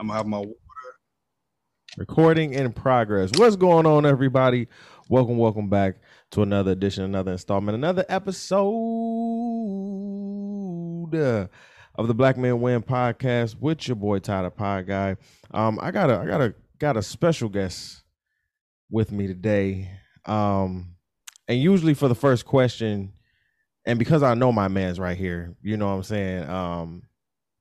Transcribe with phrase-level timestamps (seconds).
[0.00, 0.54] I'm gonna have my water.
[1.98, 3.32] Recording in progress.
[3.36, 4.66] What's going on, everybody?
[5.10, 5.96] Welcome, welcome back
[6.30, 8.54] to another edition, another installment, another episode
[11.96, 15.16] of the Black Men Win podcast with your boy Ty the Pod Guy.
[15.50, 18.02] Um, I got a, I got a, got a special guest
[18.90, 19.90] with me today.
[20.24, 20.94] Um,
[21.46, 23.12] and usually for the first question,
[23.84, 26.48] and because I know my man's right here, you know what I'm saying.
[26.48, 27.02] Um,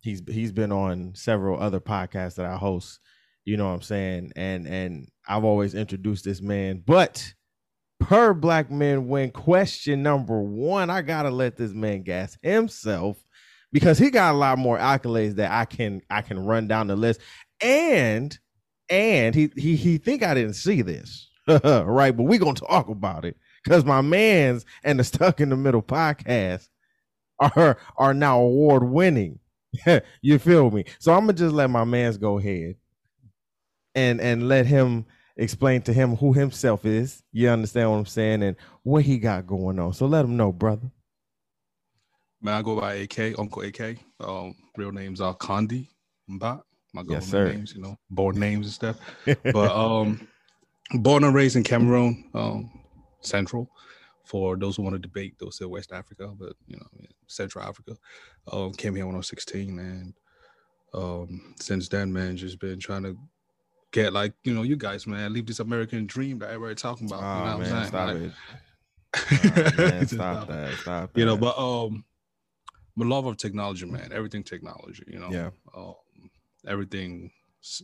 [0.01, 2.99] he's he's been on several other podcasts that I host,
[3.45, 7.33] you know what I'm saying, and and I've always introduced this man, but
[7.99, 13.17] per black men win question number one, I gotta let this man gas himself
[13.71, 16.95] because he got a lot more accolades that I can I can run down the
[16.95, 17.21] list,
[17.61, 18.37] and
[18.89, 22.15] and he he he think I didn't see this, right?
[22.15, 25.83] But we gonna talk about it because my man's and the Stuck in the Middle
[25.83, 26.67] podcast
[27.39, 29.38] are are now award winning.
[30.21, 30.85] you feel me?
[30.99, 32.75] So I'm gonna just let my man's go ahead
[33.95, 35.05] and and let him
[35.37, 37.23] explain to him who himself is.
[37.31, 39.93] You understand what I'm saying and what he got going on.
[39.93, 40.91] So let him know, brother.
[42.41, 43.97] Man, I go by AK, Uncle AK.
[44.19, 45.87] Um, real names are Condi
[46.29, 46.61] Mba.
[46.93, 47.53] My government Yes, sir.
[47.53, 48.97] names, you know, born names and stuff.
[49.43, 50.27] But um,
[50.93, 52.71] born and raised in Cameroon, um,
[53.21, 53.69] Central.
[54.25, 56.87] For those who want to debate, they'll say West Africa, but you know,
[57.27, 57.95] Central Africa.
[58.51, 60.13] Um, came here when I was 16, and
[60.93, 63.17] um, since then, man, just been trying to
[63.91, 67.23] get like you know, you guys, man, leave this American dream that everybody talking about.
[67.23, 68.23] Oh you know man, stop saying?
[68.25, 68.31] it.
[69.79, 70.73] Oh, man, stop that.
[70.75, 71.19] Stop that.
[71.19, 72.05] you know but um
[72.95, 75.49] my love of technology man everything technology you know Yeah.
[75.75, 75.95] um,
[76.67, 77.31] everything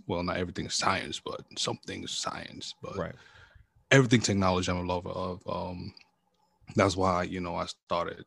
[0.08, 3.16] well not everything is science but something science but right.
[3.90, 5.94] everything technology i'm a lover of um
[6.76, 8.26] that's why you know i started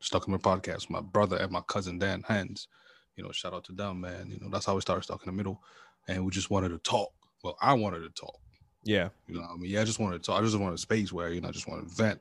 [0.00, 2.68] stuck in my podcast my brother and my cousin dan hands
[3.16, 5.26] you know shout out to them man you know that's how we started stuck in
[5.26, 5.60] the middle
[6.08, 7.12] and we just wanted to talk
[7.44, 8.38] well i wanted to talk
[8.84, 9.10] Yeah.
[9.26, 10.40] you know, what I mean, yeah, I just wanted to talk.
[10.40, 12.20] I just wanted a space where, you know, I just wanted to vent,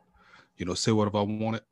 [0.58, 1.64] you know, say whatever I wanted.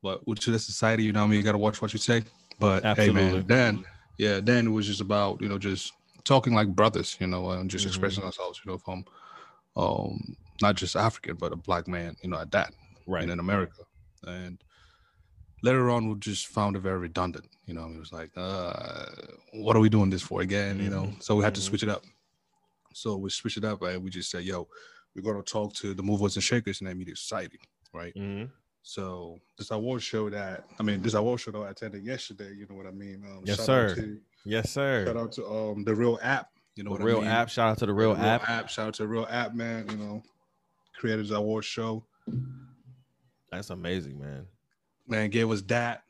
[0.00, 1.98] But with this society, you know, what I mean, you got to watch what you
[1.98, 2.22] say.
[2.60, 3.84] But hey, man, then,
[4.18, 7.84] yeah, it was just about, you know, just talking like brothers, you know, and just
[7.84, 7.88] Mhm.
[7.88, 9.04] expressing ourselves, you know, from
[9.74, 12.72] um not just African, but a black man, you know, at that,
[13.06, 13.22] Right.
[13.22, 13.82] and in America.
[14.26, 14.62] And
[15.62, 17.46] later on, we just found it very redundant.
[17.66, 19.04] You know, it was like, uh,
[19.54, 20.78] what are we doing this for again?
[20.80, 21.64] You know, so we had to Mhm.
[21.64, 22.04] switch it up.
[22.94, 24.68] So we switched it up and we just said, yo,
[25.14, 27.60] we're going to talk to the movers and shakers in that media society,
[27.92, 28.14] right?
[28.14, 28.50] Mhm.
[28.82, 32.66] So this award show that, I mean, this award show that I attended yesterday, you
[32.68, 33.24] know what I mean?
[33.24, 33.94] Um, Yes, sir.
[33.94, 35.06] To, Yes, sir.
[35.06, 37.30] shout out to um the real app, you know The real I mean?
[37.30, 37.48] app.
[37.48, 38.68] Shout out to the real The app.
[38.68, 39.88] Shout out to the real app, man.
[39.88, 40.22] You know,
[40.94, 42.04] created the award show.
[43.52, 44.46] That's amazing, man.
[45.06, 46.02] man gave us that.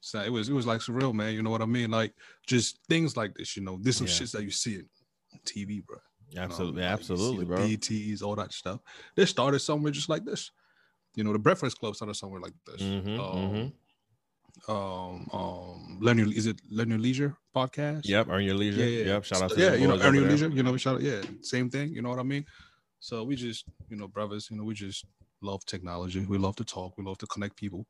[0.00, 1.34] So it was it was like surreal, man.
[1.34, 1.90] You know what I mean?
[1.90, 2.14] Like
[2.46, 3.78] just things like this, you know.
[3.80, 4.12] This some Yeah.
[4.14, 4.86] shits that you see it
[5.34, 5.98] on TV, bro.
[6.34, 7.58] Know, Absolutely, like, absolutely, bro.
[7.58, 8.80] BETs, all that stuff.
[9.16, 10.50] They started somewhere just like this.
[11.14, 12.82] You know, the Breakfast Club started somewhere like this.
[12.82, 13.72] Mhm, um,
[14.68, 18.02] um, um, Learn Your is it Learn Your Leisure podcast?
[18.04, 18.28] Yep.
[18.28, 18.80] Earn your leisure.
[18.84, 19.04] Yeah, yeah.
[19.14, 19.24] Yep.
[19.24, 20.32] Shout out to yeah, you know, earn your there.
[20.32, 20.48] leisure.
[20.48, 21.94] You know, we shout out, yeah, same thing.
[21.94, 22.44] You know what I mean?
[23.00, 25.04] So we just, you know, brothers, you know, we just
[25.42, 26.24] love technology.
[26.26, 26.96] We love to talk.
[26.98, 27.86] We love to connect people.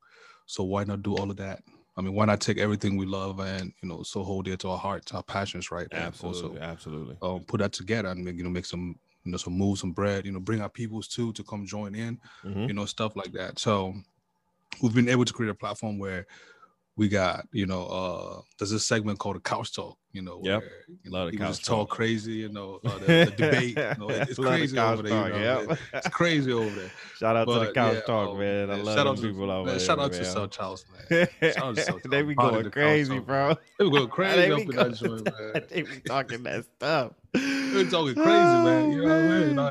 [0.47, 1.63] So why not do all of that?
[1.97, 4.71] I mean, why not take everything we love and you know, so hold dear to
[4.71, 5.89] our hearts, our passions, right?
[5.93, 7.17] Absolutely, absolutely.
[7.21, 9.93] Um, put that together and make, you know, make some, you know, some moves, some
[9.93, 10.25] bread.
[10.25, 12.69] You know, bring our peoples too to come join in Mhm.
[12.69, 13.59] you know, stuff like that.
[13.59, 13.95] So
[14.83, 16.27] we've been able to create a platform where
[16.99, 20.61] we got, you know, uh there's a segment called the couch talk, you know, Yep.
[20.61, 20.71] where
[21.05, 21.97] you know, people just talk talk.
[21.97, 25.13] crazy, you know, uh, the, the debate, you know, it- it's the crazy over there.
[25.13, 25.79] talk, you know, yep.
[25.95, 26.91] it's crazy over there.
[27.17, 28.71] Shout out to the couch yeah, talk, um, man.
[28.73, 29.79] I love shout out to- people over man, there.
[29.87, 30.21] Shout out man.
[30.21, 31.29] to South Charles, man.
[31.41, 32.37] Shout out to South they be Charles.
[32.37, 33.55] Part of going the crazy, bro.
[33.79, 35.65] They be going crazy up in that joint, man.
[35.71, 37.13] they be talking that stuff.
[37.33, 38.91] They be talking crazy, man.
[38.93, 39.71] You know what I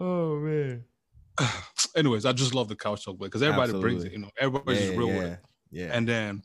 [0.00, 0.84] Oh man.
[1.96, 4.10] anyways, I just love the couch talk man, because everybody brings it.
[4.12, 5.38] You know, everybody's just real with it.
[5.70, 5.90] Yeah.
[5.92, 6.42] And then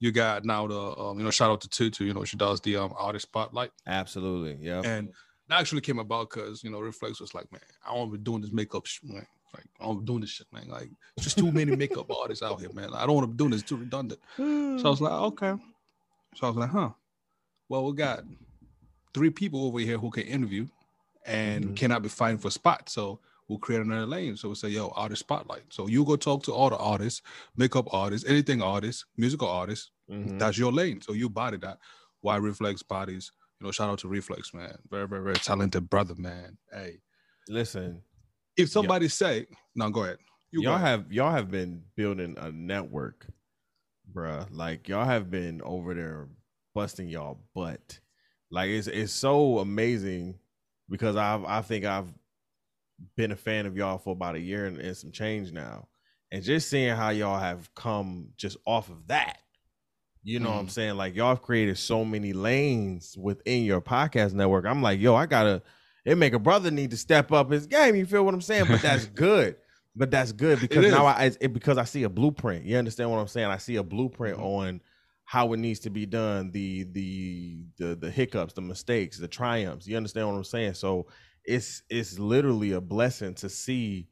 [0.00, 2.60] you got now the um, you know, shout out to Tutu, you know, she does
[2.60, 3.70] the um artist spotlight.
[3.86, 4.56] Absolutely.
[4.64, 4.82] yeah.
[4.84, 5.10] And
[5.48, 8.40] that actually came about because you know, Reflex was like, Man, I don't be doing
[8.42, 9.26] this makeup shit, man.
[9.54, 10.68] Like I don't doing this shit, man.
[10.68, 12.90] Like it's just too many makeup artists out here, man.
[12.94, 14.20] I don't want to be doing this, it's too redundant.
[14.80, 15.54] So I was like, okay.
[16.34, 16.90] So I was like, huh.
[17.68, 18.24] Well, we got
[19.14, 20.66] three people over here who can interview
[21.24, 21.76] and Mhm.
[21.76, 22.92] cannot be fighting for spots.
[22.92, 24.36] So we'll create another lane.
[24.36, 25.64] So we say, yo, artist spotlight.
[25.68, 27.22] So you go talk to all the artists,
[27.56, 29.90] makeup artists, anything artists, musical artists.
[30.10, 30.38] Mhm.
[30.38, 31.00] That's your lane.
[31.00, 31.78] So you body that.
[32.20, 33.30] Why Reflex bodies?
[33.60, 34.78] You know, shout out to Reflex, man.
[34.90, 36.58] Very, very, very talented brother, man.
[36.72, 37.00] Hey,
[37.48, 38.02] Listen,
[38.56, 40.18] if somebody say, no, go ahead.
[40.50, 40.86] You y'all ahead.
[40.86, 43.26] have y'all have been building a network,
[44.12, 44.46] bruh.
[44.50, 46.28] Like y'all have been over there
[46.74, 48.00] busting y'all butt
[48.50, 50.38] Like it's it's so amazing
[50.88, 52.12] because I've I think I've
[53.16, 55.88] been a fan of y'all for about a year and, and some change now.
[56.32, 59.38] And just seeing how y'all have come just off of that.
[60.22, 60.54] You know mm.
[60.54, 60.70] what I'm mm.
[60.70, 60.96] saying?
[60.96, 64.64] Like y'all have created so many lanes within your podcast network.
[64.64, 65.62] I'm like, yo, I gotta
[66.04, 67.94] it make a brother need to step up his game.
[67.94, 68.66] You feel what I'm saying?
[68.68, 69.56] But that's good.
[69.96, 72.64] but that's good because now I it, because I see a blueprint.
[72.64, 73.48] You understand what I'm saying?
[73.48, 74.46] I see a blueprint mm-hmm.
[74.46, 74.80] on
[75.24, 79.86] how it needs to be done, the the the the hiccups, the mistakes, the triumphs.
[79.86, 80.74] You understand what I'm saying?
[80.74, 81.06] So
[81.44, 84.08] it's it's literally a blessing to see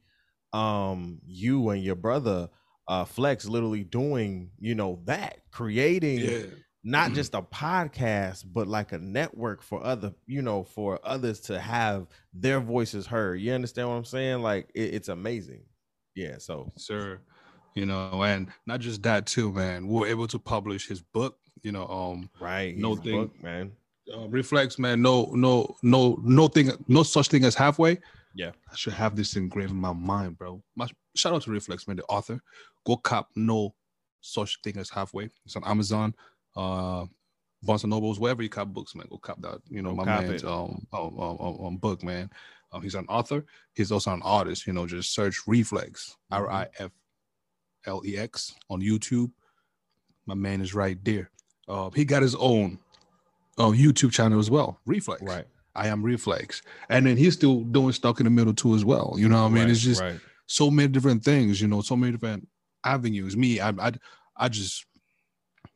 [0.53, 2.49] um you and your brother
[2.87, 6.45] uh Flex literally doing, you know, that, creating yeah.
[6.83, 7.15] not mm-hmm.
[7.15, 12.07] just a podcast, but like a network for other, you know, for others to have
[12.33, 13.39] their voices heard.
[13.39, 14.41] You understand what I'm saying?
[14.41, 15.63] Like it, it's amazing.
[16.15, 17.19] Yeah, so sir
[17.75, 19.87] you know, and not just that too, man.
[19.87, 23.71] We were able to publish his book, you know, um, right, no thing, book, man.
[24.11, 25.01] Uh, reflex, man.
[25.01, 27.99] No, no, no, no thing, no such thing as halfway.
[28.35, 30.61] Yeah, I should have this engraved in my mind, bro.
[30.75, 32.41] My, shout out to Reflex, man, the author.
[32.85, 33.75] Go cop no
[34.21, 35.29] such thing as halfway.
[35.45, 36.15] It's on Amazon,
[36.55, 37.05] uh,
[37.61, 39.07] Barnes and Nobles, wherever you cop books, man.
[39.09, 39.59] Go cop that.
[39.69, 42.29] You know, go my man's um, um, um, um, um, book, man.
[42.71, 43.45] Um, he's an author.
[43.73, 44.65] He's also an artist.
[44.67, 46.91] You know, just search Reflex, R I F
[47.85, 49.31] L E X on YouTube.
[50.25, 51.29] My man is right there.
[51.67, 52.79] Uh, he got his own
[53.57, 55.21] uh, YouTube channel as well, Reflex.
[55.21, 55.45] Right.
[55.75, 59.15] I am Reflex, and then he's still doing stuck in the middle too as well.
[59.17, 59.63] You know what I mean?
[59.63, 60.19] Right, it's just right.
[60.45, 61.61] so many different things.
[61.61, 62.47] You know, so many different
[62.83, 63.35] avenues.
[63.35, 63.91] Me, I, I,
[64.37, 64.85] I just,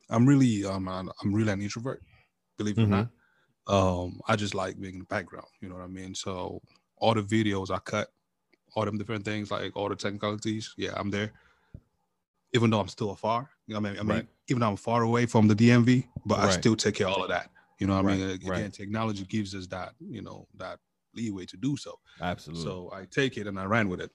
[0.08, 2.02] I'm really, um, I'm really an introvert.
[2.58, 2.94] Believe it mm-hmm.
[2.94, 3.08] or
[3.66, 4.02] not.
[4.02, 5.48] Um, I just like being in the background.
[5.60, 6.14] You know what I mean?
[6.14, 6.62] So
[6.96, 8.08] all the videos I cut,
[8.74, 10.74] all them different things, like all the technicalities.
[10.76, 11.32] Yeah, I'm there
[12.54, 13.50] even though I'm still afar.
[13.66, 14.26] You know I mean, I mean, right.
[14.48, 16.38] even though I'm far away from the DMV, but.
[16.38, 17.50] I still take care of all of that.
[17.78, 18.18] You know, I right.
[18.18, 20.78] mean, again, technology gives us that, you know, that
[21.14, 21.98] leeway to do so.
[22.20, 22.64] Absolutely.
[22.64, 24.10] So I take it and I ran with it,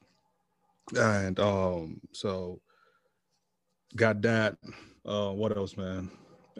[0.95, 2.62] and um, so
[3.95, 4.57] got that.
[5.06, 6.10] Uh, what else, man?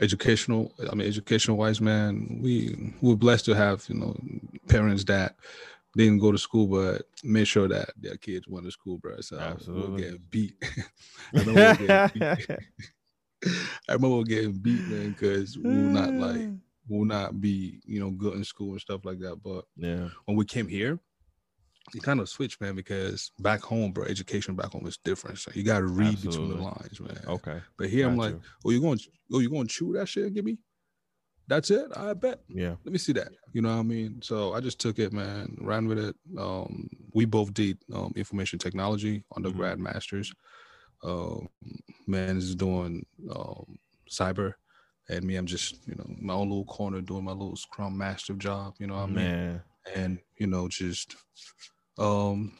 [0.02, 0.74] Educational.
[0.92, 4.16] I mean, educational wise, man, we we're blessed to have you know
[4.68, 5.36] parents that
[5.96, 9.20] didn't go to school, but made sure that their kids went to school, bro.
[9.22, 10.04] So Absolutely.
[10.04, 10.56] we'll get beat.
[11.36, 12.48] I remember getting beat.
[13.90, 16.50] I remember getting beat, man, because we'll not like
[16.88, 19.38] will not be, you know, good in school and stuff like that.
[19.44, 21.00] But yeah, when we came here,
[21.94, 25.40] it kind of switched, man, because back home, bro, education back home is different.
[25.40, 26.48] So you gotta read Absolutely.
[26.48, 27.20] between the lines, man.
[27.28, 27.62] Okay.
[27.78, 28.42] But here Got I'm like, you.
[28.66, 29.00] oh, you going
[29.34, 30.58] oh, you going to chew that shit, give me?
[31.48, 31.86] that's it.
[31.96, 32.42] I bet.
[32.48, 32.76] Yeah.
[32.84, 33.30] Let me see that.
[33.52, 34.22] You know what I mean?
[34.22, 36.16] So I just took it, man, ran with it.
[36.38, 39.84] Um, we both did um, information technology undergrad mm-hmm.
[39.84, 40.34] masters.
[41.04, 41.50] Um,
[42.08, 43.78] man is doing um,
[44.10, 44.54] cyber,
[45.10, 48.34] and me, I'm just you know my own little corner doing my little Scrum master
[48.34, 48.76] job.
[48.80, 49.62] You know what I mean?
[49.96, 51.16] And you know just
[51.98, 52.54] um,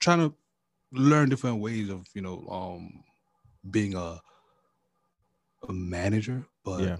[0.00, 0.34] trying to
[0.92, 3.04] learn different ways of you know um,
[3.70, 4.20] being a
[5.68, 6.96] a manager, but yeah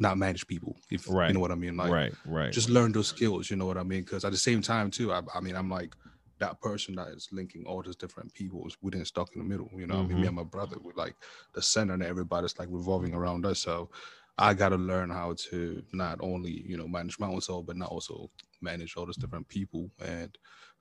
[0.00, 1.28] not manage people if right.
[1.28, 3.76] you know what i mean like right right just learn those skills you know what
[3.76, 5.94] i mean because at the same time too I, I, mean i'm like
[6.40, 9.70] that person that is linking all those different people is within stuck in the middle
[9.74, 10.04] you know mm-hmm.
[10.04, 10.26] I mean me mm-hmm.
[10.28, 11.14] and my brother with like
[11.54, 13.90] the center and everybody's like revolving around us so
[14.38, 17.76] i got to learn how to not only you know manage my own soul but
[17.76, 20.36] not also manage all those different people and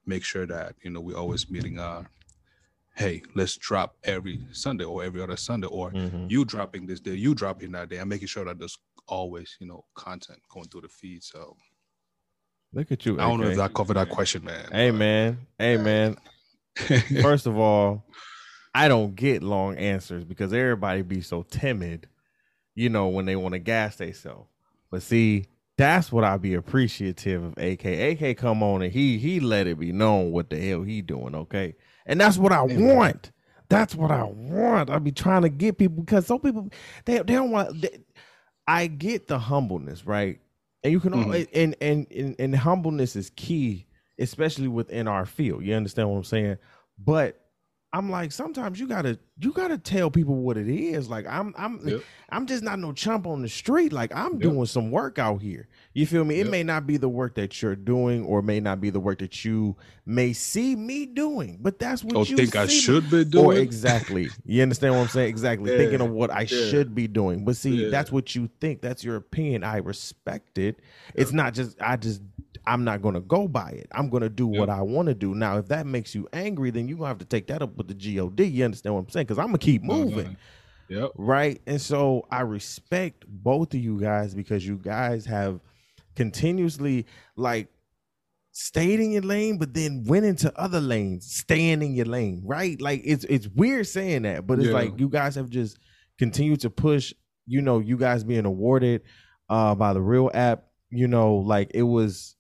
[0.06, 2.10] make sure that you know we're always meeting our
[3.00, 6.26] hey, let's drop every Sunday or every other Sunday, or mm-hmm.
[6.28, 7.98] you dropping this day, you dropping that day.
[7.98, 11.24] I'm making sure that there's always, you know, content going through the feed.
[11.24, 11.56] So
[12.74, 13.20] look at you.
[13.20, 14.66] I don't know if I covered that question, man.
[14.72, 15.38] Hey, but, man.
[15.58, 16.18] Hey, man.
[17.22, 18.06] First of all,
[18.74, 22.08] I don't get long answers because everybody be so timid,
[22.76, 24.48] you know, when they want to gas themselves.
[24.92, 25.46] But see,
[25.78, 27.86] that's what I be appreciative of AK.
[27.86, 31.36] AK come on and he he let it be known what the hell he doing,
[31.36, 31.76] okay?
[32.06, 33.32] And that's what I want.
[33.70, 34.90] That's what I want.
[34.90, 36.70] I be trying to get people because some people
[37.06, 38.00] they they don't want they,
[38.68, 40.40] I get the humbleness, right?
[40.84, 41.44] And you can mm-hmm.
[41.54, 43.86] and, and and and humbleness is key,
[44.18, 45.64] especially within our field.
[45.64, 46.58] You understand what I'm saying?
[46.98, 47.40] But
[47.92, 51.10] I'm like, sometimes you gotta you gotta tell people what it is.
[51.10, 52.02] Like I'm I'm yep.
[52.30, 53.92] I'm just not no chump on the street.
[53.92, 54.42] Like I'm yep.
[54.42, 55.68] doing some work out here.
[55.94, 56.38] You feel me?
[56.38, 56.46] Yep.
[56.46, 59.18] It may not be the work that you're doing, or may not be the work
[59.20, 63.26] that you may see me doing, but that's what oh, you think I should be
[63.26, 63.46] doing.
[63.46, 64.30] Or exactly.
[64.46, 65.30] You understand what I'm saying?
[65.30, 65.72] Exactly.
[65.72, 65.78] Yeah.
[65.78, 66.70] Thinking of what I yeah.
[66.70, 67.44] should be doing.
[67.44, 67.90] But see, yeah.
[67.90, 68.82] that's what you think.
[68.82, 69.64] That's your opinion.
[69.64, 70.80] I respect it.
[71.16, 72.22] It's not just I just
[72.70, 73.88] I'm not going to go by it.
[73.92, 75.34] I'm going to do what I want to do.
[75.34, 77.76] Now, if that makes you angry, then you're going to have to take that up
[77.76, 78.40] with the God.
[78.40, 79.26] You understand what I'm saying?
[79.26, 80.38] Because I'm going to keep moving.
[80.90, 81.12] Yep.
[81.16, 81.62] Right.
[81.68, 85.60] And so I respect both of you guys because you guys have
[86.16, 87.70] continuously like
[88.52, 92.80] stayed in your lane, but then went into other lanes, staying in your lane, right?
[92.82, 94.74] Like it's it's weird saying that, but it's Yeah.
[94.74, 95.78] like you guys have just
[96.18, 97.14] continued to push,
[97.46, 99.02] you know, you guys being awarded
[99.50, 102.36] uh by the real app, you know, like it was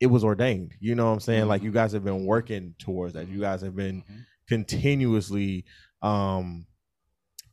[0.00, 0.74] it was ordained.
[0.80, 1.46] You know what I'm saying?
[1.48, 1.64] Like Mhm.
[1.66, 3.28] you guys have been working towards that.
[3.28, 4.24] You guys have been Mhm.
[4.48, 5.64] continuously
[6.02, 6.66] um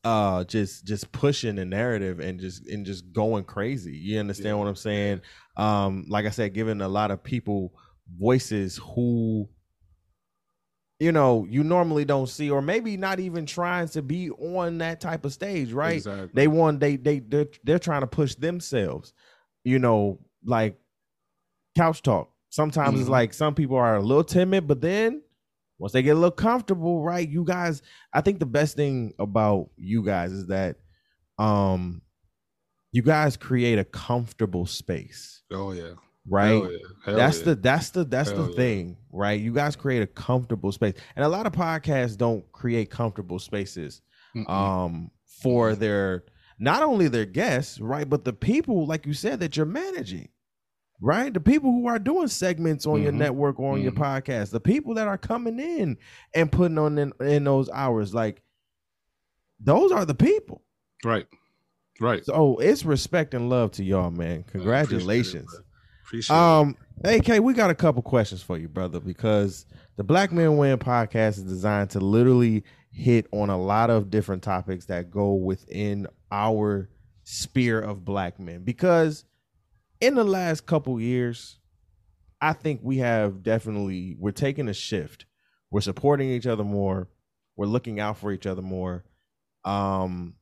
[0.03, 4.53] uh just just pushing the narrative and just and just going crazy you understand Yeah,
[4.55, 5.21] what i'm saying
[5.55, 7.73] um like i said giving a lot of people
[8.19, 9.47] voices who
[10.99, 14.99] you know you normally don't see or maybe not even trying to be on that
[14.99, 16.29] type of stage right Exactly.
[16.33, 19.13] they want they they they're, they're trying to push themselves
[19.63, 20.77] you know like
[21.77, 23.13] couch talk sometimes it's Mhm.
[23.19, 25.23] like some people are a little timid but then
[25.79, 27.81] once they get a little comfortable right you guys
[28.13, 30.75] i think the best thing about you guys is that
[31.39, 32.01] um
[32.91, 35.93] you guys create a comfortable space oh yeah.
[36.29, 36.77] right Hell yeah.
[37.05, 37.45] Hell that's yeah.
[37.45, 38.55] the that's the that's Hell the yeah.
[38.55, 42.91] thing right you guys create a comfortable space and a lot of podcasts don't create
[42.91, 44.01] comfortable spaces
[44.35, 44.47] Mm-mm.
[44.47, 45.09] um
[45.41, 46.23] for their
[46.59, 50.29] not only their guests right but the people like you said that you're managing
[51.01, 53.17] right the people who are doing segments on your Mhm.
[53.17, 53.97] network or on your Mhm.
[53.97, 55.97] podcast the people that are coming in
[56.35, 58.41] and putting on in, in those hours like
[59.59, 60.61] those are the people
[61.03, 61.25] right.
[62.01, 62.25] Right.
[62.25, 65.59] so it's respect and love to y'all man I appreciate it, congratulations.
[66.05, 66.39] Appreciate it.
[66.39, 70.77] um, AK, we got a couple questions for you, brother, because the Black Men Win
[70.77, 76.05] podcast is designed to literally hit on a lot of different topics that go within
[76.31, 76.89] our
[77.23, 78.63] sphere of black men.
[78.63, 79.25] Because
[80.03, 81.59] in the last couple years,
[82.41, 85.25] I think we have definitely we're taking a shift.
[85.71, 87.07] We're supporting each other more.
[87.55, 89.05] We're looking out for each other more.
[89.63, 90.33] Um,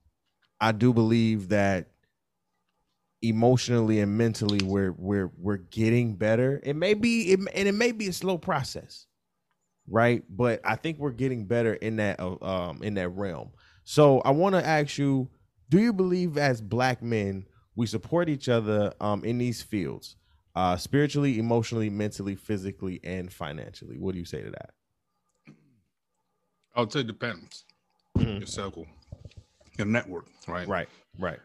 [0.60, 1.92] I do believe that
[3.22, 7.92] emotionally and mentally we're we're we're getting better it may be it, and it may
[7.92, 9.06] be a slow process
[9.88, 13.52] right but i think we're getting better in that uh, um in that realm
[13.84, 15.30] so i want to ask you
[15.70, 20.16] do you believe as black men we support each other um in these fields
[20.56, 24.72] uh spiritually emotionally mentally physically and financially what do you say to that
[26.76, 27.66] I'll say it depends.
[28.18, 28.40] Mhm.
[28.40, 28.88] Your circle,
[29.78, 30.68] your network, right?
[30.68, 31.40] right right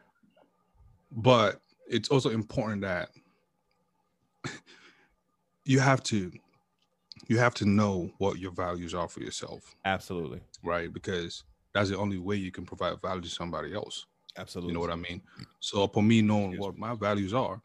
[1.11, 3.11] But it's also important that
[5.65, 6.33] you have to
[7.29, 10.93] you have to know what your values are for yourself, absolutely right?
[10.93, 14.07] Because that's the only way you can provide value to somebody else.
[14.37, 15.23] Absolutely You know what I mean?
[15.61, 17.61] So upon me knowing what my values are,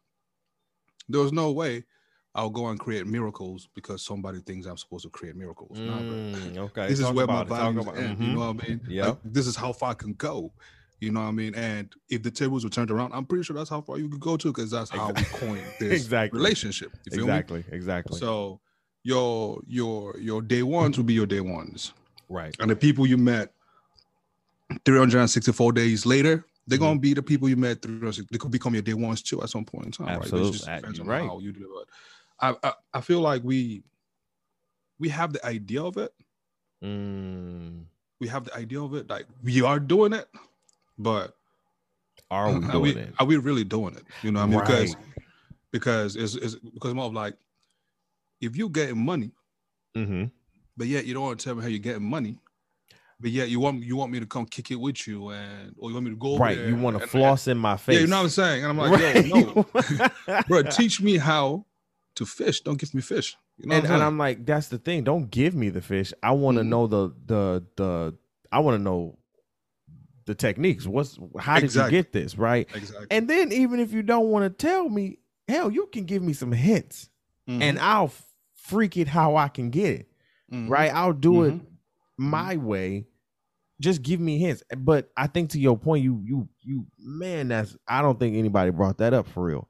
[1.10, 1.84] there was no way
[2.34, 5.78] I'll go and create miracles because somebody thinks I'm supposed to create miracles.
[5.80, 6.00] Nah.
[6.00, 8.18] Mm, okay this is where my it, values about- end.
[8.18, 8.28] mhm.
[8.28, 8.82] You know what I mean?
[8.88, 9.06] Yep.
[9.08, 10.54] Like, this is how far I can go.
[11.02, 11.56] You know what I mean?
[11.56, 14.20] And if the tables were turned around, I'm pretty sure that's how far you could
[14.20, 16.38] go to because that's how we coined this Exactly.
[16.38, 16.94] relationship.
[17.08, 17.66] Exactly me?
[17.72, 18.62] exactly So
[19.04, 21.92] your your your day ones will be your day ones.
[22.30, 23.52] right And the people you met
[24.86, 28.28] 364 days later, they're gonna be the people you met 360.
[28.32, 30.08] They could become your day ones too at some point in time.
[30.08, 30.18] Right?
[30.18, 30.52] Absolutely.
[30.54, 31.24] just Uh, depends on right.
[31.24, 31.90] how you do it.
[32.40, 33.84] I, I I feel like we
[35.00, 36.14] we have the idea of it.
[36.84, 37.86] Mm,
[38.20, 39.10] We have the idea of it.
[39.10, 40.28] Like we are doing it,
[40.98, 41.36] but
[42.30, 43.14] are we are doing we it?
[43.20, 44.04] are we really doing it?
[44.24, 44.60] You know what I mean?
[44.62, 45.06] Because Right.
[45.72, 47.36] because it's, it's because more of like
[48.42, 49.32] if you're getting money,
[49.96, 50.26] Mm-hmm.
[50.78, 52.38] but yet you don't want to tell me how you're getting money,
[53.22, 55.90] but yet you want you want me to come kick it with you and or
[55.90, 56.58] you want me to go Right.
[56.58, 57.96] You want to and- floss in my face.
[57.96, 58.64] Yeah, you know what I'm saying?
[58.66, 59.26] And I'm like, Right.
[59.26, 59.40] yo,
[60.28, 61.66] no, bro, teach me how
[62.16, 62.62] to fish.
[62.62, 63.38] Don't give me fish.
[63.58, 64.04] You know and, I'm and?
[64.04, 65.04] I'm like, that's the thing.
[65.04, 66.14] Don't give me the fish.
[66.24, 66.68] I want to Mhm.
[66.70, 68.18] know the the the.
[68.52, 69.18] I want to know
[70.26, 70.86] the techniques.
[70.88, 71.98] What's how did Exactly.
[71.98, 72.68] you get this right?
[72.74, 73.08] exactly.
[73.12, 76.34] And then even if you don't want to tell me, hell, you can give me
[76.34, 77.10] some hints,
[77.50, 78.12] Mhm, and I'll
[78.54, 80.08] freak it how I can get it.
[80.52, 80.70] mhm.
[80.70, 80.94] Right?
[80.94, 81.66] I'll do it Mhm.
[82.18, 83.08] my way.
[83.82, 84.64] Just give me hints.
[84.78, 88.72] But I think to your point, you you you man, that's I don't think anybody
[88.72, 89.68] brought that up for real.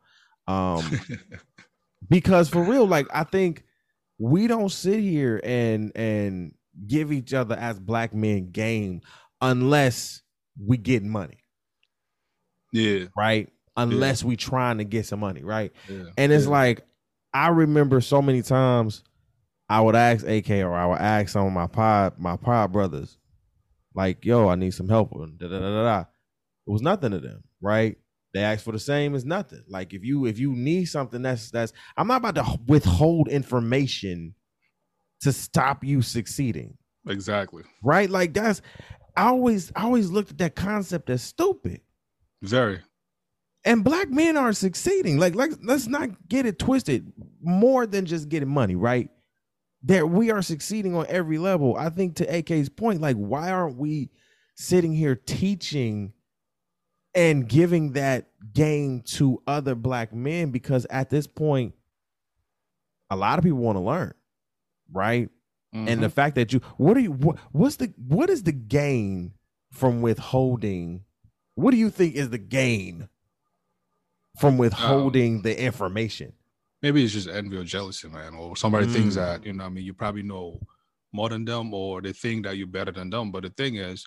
[0.47, 0.83] Um
[2.09, 3.63] because for real, like I think
[4.19, 6.53] we don't sit here and and
[6.87, 9.01] give each other as black men game
[9.41, 10.21] unless
[10.63, 11.43] we get money,
[12.71, 13.49] yeah, right?
[13.77, 15.71] Unless we trying to get some money, right?
[15.89, 16.03] yeah.
[16.17, 16.51] And it's yeah.
[16.51, 16.85] like
[17.33, 19.03] I remember so many times
[19.69, 23.17] I would ask AK or I would ask some of my pod my pod brothers,
[23.93, 25.11] like, yo, I need some help.
[25.13, 25.99] And da, da, da, da, da.
[26.67, 27.97] It was nothing to them, right?
[28.33, 29.63] They asked for the same as nothing.
[29.67, 34.35] Like if you if you need something that's that's I'm not about to withhold information
[35.21, 37.63] to stop you succeeding exactly.
[37.83, 38.09] right?
[38.09, 38.61] Like that's
[39.17, 41.81] I always I always looked at that concept as stupid.
[42.41, 42.79] Very.
[43.63, 45.19] And black men are succeeding.
[45.19, 47.11] Like, like let's not get it twisted.
[47.41, 49.09] More than just getting money, right?
[49.83, 51.75] That we are succeeding on every level.
[51.75, 54.11] I think to AK's point, like, why aren't we
[54.55, 56.13] sitting here teaching
[57.15, 60.51] and giving that game to other black men?
[60.51, 61.73] Because at this point,
[63.09, 64.13] a lot of people want to learn,
[64.91, 65.29] right?
[65.73, 65.87] Mm-hmm.
[65.87, 66.13] And the mm-hmm.
[66.13, 69.33] fact that you, what are you, what, what's the, what is the gain
[69.71, 71.05] from withholding?
[71.55, 73.09] What do you think is the gain
[74.39, 76.33] from withholding um, the information?
[76.81, 78.93] Maybe it's just envy or jealousy, man, or somebody mm.
[78.93, 79.65] thinks that you know.
[79.65, 80.59] I mean, you probably know
[81.13, 83.31] more than them, or they think that you're better than them.
[83.31, 84.05] But the thing is,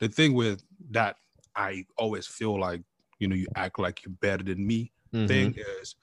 [0.00, 1.16] the thing with that,
[1.56, 2.82] I always feel like
[3.18, 4.92] you know you act like you're better than me.
[5.14, 5.26] Mm-hmm.
[5.26, 5.94] Thing is,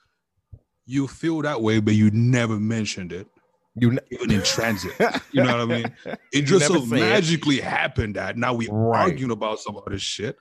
[0.86, 3.28] you feel that way, but you never mentioned it.
[3.74, 4.92] You ne- even in transit,
[5.32, 6.16] you know what I mean?
[6.32, 7.64] It just so magically it.
[7.64, 9.02] happened that now we right.
[9.02, 10.36] arguing about some other shit,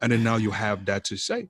[0.00, 1.48] and then now you have that to say.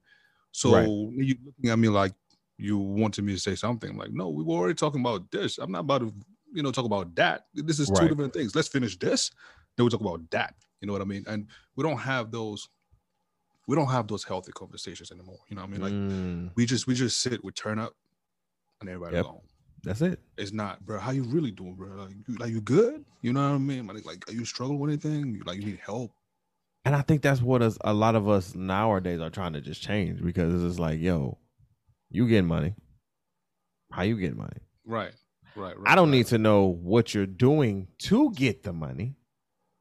[0.52, 0.88] So right.
[0.88, 2.12] you looking at me like
[2.58, 3.90] you wanted me to say something.
[3.90, 5.58] I'm like, no, we were already talking about this.
[5.58, 6.12] I'm not about to,
[6.52, 7.46] you know, talk about that.
[7.54, 8.00] This is right.
[8.00, 8.54] two different things.
[8.54, 9.30] Let's finish this,
[9.76, 10.54] then we talk about that.
[10.80, 11.24] You know what I mean?
[11.26, 11.46] And
[11.76, 12.68] we don't have those.
[13.66, 15.38] We don't have those healthy conversations anymore.
[15.48, 15.80] You know what I mean?
[15.82, 16.50] Like mm.
[16.54, 17.94] we just we just sit, we turn up,
[18.80, 19.26] and everybody yep.
[19.26, 19.42] go.
[19.84, 20.20] That's it.
[20.36, 20.98] It's not, bro.
[20.98, 22.04] How you really doing, bro?
[22.04, 23.04] Like, you, like you good?
[23.22, 23.86] You know what I mean?
[23.86, 25.34] Like, like, are you struggling with anything?
[25.34, 26.12] You, like, you need help?
[26.84, 29.82] And I think that's what us, a lot of us nowadays are trying to just
[29.82, 31.38] change because it's just like, yo,
[32.10, 32.74] you get money.
[33.92, 34.60] How you get money?
[34.84, 35.12] Right.
[35.56, 35.78] Right.
[35.78, 36.18] right I don't right.
[36.18, 39.16] need to know what you're doing to get the money.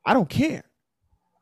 [0.05, 0.63] I don't care.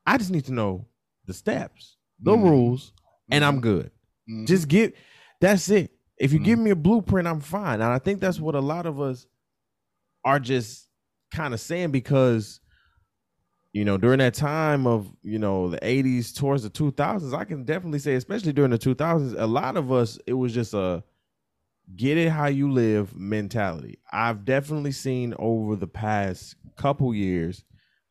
[0.06, 0.88] I just need to know
[1.26, 2.44] the steps, the mm-hmm.
[2.44, 2.94] rules,
[3.32, 3.56] and mm-hmm.
[3.56, 3.92] I'm good.
[4.30, 4.46] Mm-hmm.
[4.46, 4.96] Just get
[5.42, 5.92] that's it.
[6.18, 6.66] If you give mm-hmm.
[6.66, 7.82] me a blueprint, I'm fine.
[7.82, 9.26] And I think that's what a lot of us
[10.24, 10.88] are just
[11.34, 12.60] kind of saying because
[13.76, 17.66] you know, during that time of, you know, the 80s towards the 2000s, I can
[17.66, 21.04] definitely say, especially during the 2000s, a lot of us, it was just a
[21.94, 24.00] get it how you live mentality.
[24.10, 27.66] I've definitely seen over the past couple years,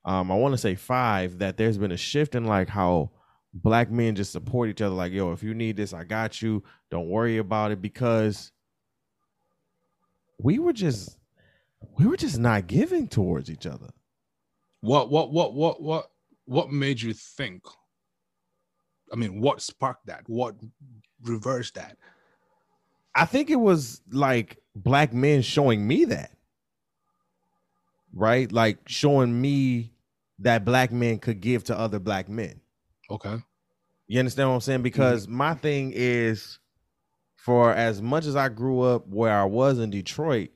[0.04, 3.12] um, I want to say five, that there's been a shift in like how
[3.54, 4.94] black men just support each other.
[4.94, 6.62] Like, yo, if you need this, I got you.
[6.90, 8.52] Don't worry about it because
[10.38, 11.16] we were just
[11.96, 13.93] we were just not giving towards each other.
[14.84, 16.10] What what what what what
[16.44, 17.62] what made you think?
[19.10, 20.24] I mean, what sparked that?
[20.26, 20.56] What
[21.22, 21.96] reversed that?
[23.16, 26.32] I think it was like black men showing me that.
[28.12, 28.52] Right?
[28.52, 29.94] Like showing me
[30.40, 32.60] that black men could give to other black men.
[33.10, 33.36] Okay.
[34.06, 34.82] You understand what I'm saying?
[34.82, 35.36] Because mm-hmm.
[35.36, 36.58] my thing is
[37.36, 40.50] for as much as I grew up where I was in Detroit,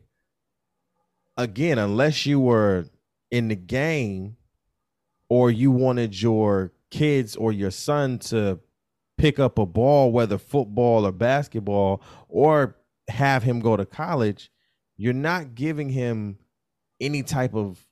[1.38, 2.85] again, unless you were
[3.31, 4.37] in the game
[5.29, 8.59] or you wanted your kids or your son to
[9.17, 12.77] pick up a ball, whether football or basketball, or
[13.09, 14.51] have him go to college,
[14.97, 16.38] you're not giving him
[17.01, 17.85] any type of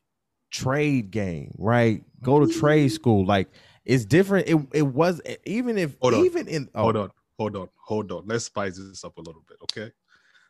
[0.50, 2.02] trade game, right?
[2.22, 2.94] Go to trade mm-hmm.
[2.94, 3.26] school.
[3.26, 3.48] Like
[3.84, 4.48] it's different.
[4.48, 6.82] It it was even if hold even in oh.
[6.82, 8.24] hold on, hold on, hold on.
[8.26, 9.92] Let's spice this up a little bit, okay?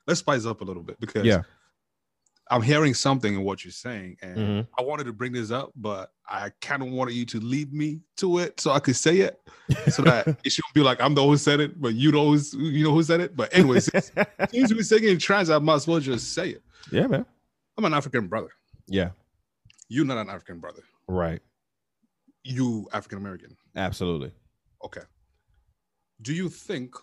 [0.07, 1.43] Let's spice up a little bit because yeah.
[2.49, 4.61] I'm hearing something in what you're saying, and mm-hmm.
[4.79, 8.01] I wanted to bring this up, but I kind of wanted you to lead me
[8.19, 9.41] to it so I could say it,
[9.91, 12.29] so that it shouldn't be like I'm the one who said it, but you know
[12.29, 13.37] who's you know who said it.
[13.37, 14.13] But anyways, since,
[14.73, 16.63] we're saying in trans, I might as well just say it.
[16.93, 17.27] Yeah, man.
[17.77, 18.51] I'm an African brother.
[18.87, 19.11] Yeah.
[19.89, 20.83] You're not an African brother.
[21.09, 21.41] Right.
[22.45, 23.57] You African American.
[23.75, 24.33] Absolutely.
[24.85, 25.03] Okay.
[26.23, 26.95] Do you think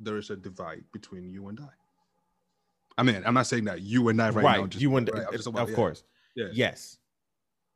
[0.00, 1.83] there is a divide between you and I?
[2.96, 4.60] I mean, I'm not saying that you and I right, right.
[4.60, 4.66] now.
[4.66, 6.04] Just, you and right, of about, course.
[6.36, 6.46] Yeah.
[6.52, 6.98] Yes.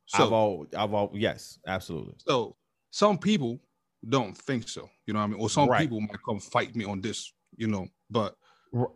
[0.07, 2.14] So, I've all, I've all, yes, absolutely.
[2.26, 2.57] So
[2.90, 3.61] some people
[4.09, 4.88] don't think so.
[5.07, 5.40] You know what I mean?
[5.40, 5.81] Or some right.
[5.81, 7.33] people might come fight me on this.
[7.57, 8.37] You know, but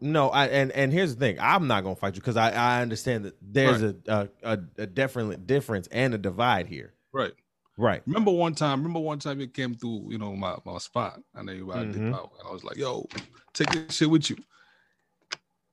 [0.01, 2.83] no, I and and here's the thing: I'm not gonna fight you because I I
[2.83, 3.95] understand that there's right.
[4.07, 6.95] a, a a definite difference and a divide here.
[7.13, 7.33] Right.
[7.79, 8.03] Right.
[8.07, 8.81] Remember one time?
[8.81, 12.07] Remember one time it came through, you know, my, my spot, and then I mm-hmm.
[12.07, 13.07] and I was like, "Yo,
[13.55, 14.37] take this shit with you."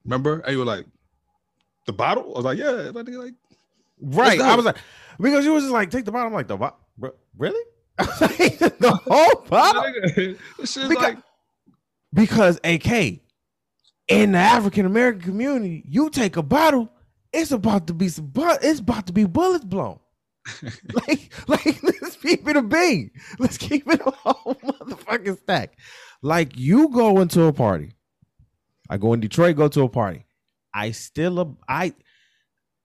[0.06, 0.40] Remember?
[0.40, 0.86] And you were like,
[1.86, 2.34] the bottle?
[2.36, 2.92] I was like, yeah.
[2.94, 3.34] Like,
[4.02, 4.40] right.
[4.40, 4.78] I was like,
[5.20, 6.28] because you was just like, take the bottle.
[6.28, 6.80] I'm like, the bottle?
[7.38, 7.64] Really?
[7.98, 9.84] the whole bottle?
[10.58, 11.18] because, like...
[12.14, 13.20] because AK,
[14.08, 16.90] in the African American community, you take a bottle,
[17.34, 20.00] it's about to be some it's about to be bullets blown.
[21.08, 23.12] like, like let's keep it a bean.
[23.38, 25.78] Let's keep it a whole motherfucking stack.
[26.22, 27.92] Like you go into a party
[28.90, 30.26] I go in Detroit, go to a party.
[30.74, 31.94] I still I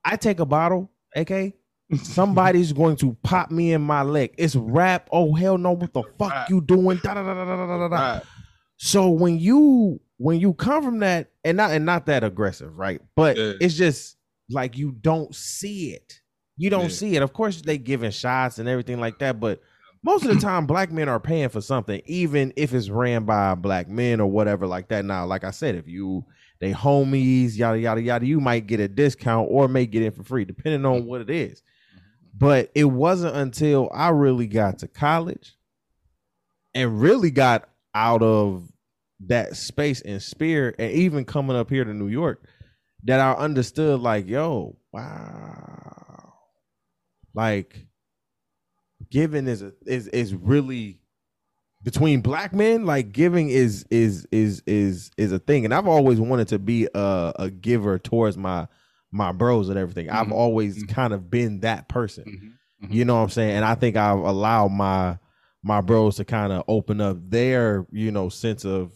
[0.04, 1.54] I take a bottle, okay?
[2.02, 4.34] somebody's going to pop me in my leg.
[4.38, 5.08] It's rap.
[5.12, 5.72] Oh hell no!
[5.72, 6.98] What the fuck you doing?
[7.02, 7.96] Da, da, da, da, da, da, da, da.
[8.14, 8.22] Right.
[8.76, 13.00] So when you when you come from that and not and not that aggressive, right?
[13.16, 13.52] But Yeah.
[13.60, 14.16] it's just
[14.50, 16.20] like you don't see it.
[16.56, 16.88] You don't Yeah.
[16.88, 17.22] see it.
[17.22, 19.60] Of course, they giving shots and everything like that, but
[20.04, 23.54] most of the time, black men are paying for something, even if it's ran by
[23.54, 25.04] black men or whatever like that.
[25.04, 26.26] Now, like I said, if you
[26.60, 30.22] they homies, yada yada yada, you might get a discount or may get in for
[30.22, 31.62] free, depending on what it is.
[31.62, 32.38] Mm-hmm.
[32.38, 35.54] But it wasn't until I really got to college
[36.74, 38.68] and really got out of
[39.26, 42.46] that space and spirit, and even coming up here to New York,
[43.04, 46.34] that I understood like, yo, wow,
[47.32, 47.86] like
[49.14, 50.98] giving is a, is is really
[51.84, 56.18] between black men like giving is is is is is a thing and i've always
[56.18, 58.66] wanted to be a, a giver towards my
[59.12, 60.32] my bros and everything i've Mhm.
[60.32, 60.88] always Mhm.
[60.88, 62.24] kind of been that person
[62.82, 62.88] Mhm.
[62.88, 62.92] Mhm.
[62.94, 65.16] you know what i'm saying and i think i've allowed my
[65.62, 68.90] my bros to kind of open up their you know sense of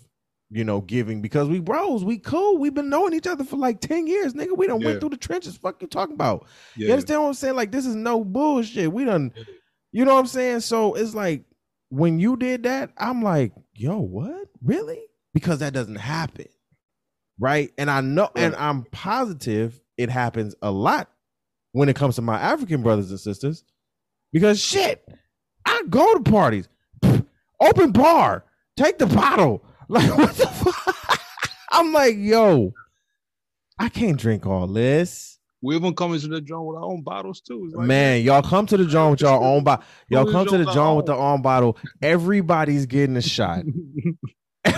[0.50, 3.81] you know giving because we bros we cool we've been knowing each other for like
[3.83, 4.87] 10 years nigga we done Yeah.
[4.88, 6.94] went through the trenches fuck you talking about you Yeah.
[6.94, 7.54] understand what I'm saying?
[7.54, 8.90] Like this is no bullshit.
[8.90, 9.31] We done,
[9.92, 10.61] you know what I'm saying?
[10.61, 11.44] So it's like
[11.90, 14.48] when you did that, I'm like, yo, what?
[14.62, 15.01] Really?
[15.35, 16.46] Because that doesn't happen.
[17.38, 17.72] Right.
[17.79, 21.11] And I know, and I'm positive it happens a lot
[21.72, 23.64] when it comes to my African brothers and sisters.
[24.33, 25.07] Because shit,
[25.64, 26.68] I go to parties,
[27.61, 28.44] open bar,
[28.77, 29.64] take the bottle.
[29.90, 31.18] Like, what the fuck?
[31.70, 32.74] I'm like, yo,
[33.79, 35.38] I can't drink all this.
[35.61, 37.71] We even come into the joint with our own bottles too.
[37.75, 39.85] Like, Man, y'all come to the joint with your own bottle.
[40.09, 41.42] Y'all come to the joint with the own?
[41.42, 41.77] bottle.
[42.01, 43.64] Everybody's getting a shot.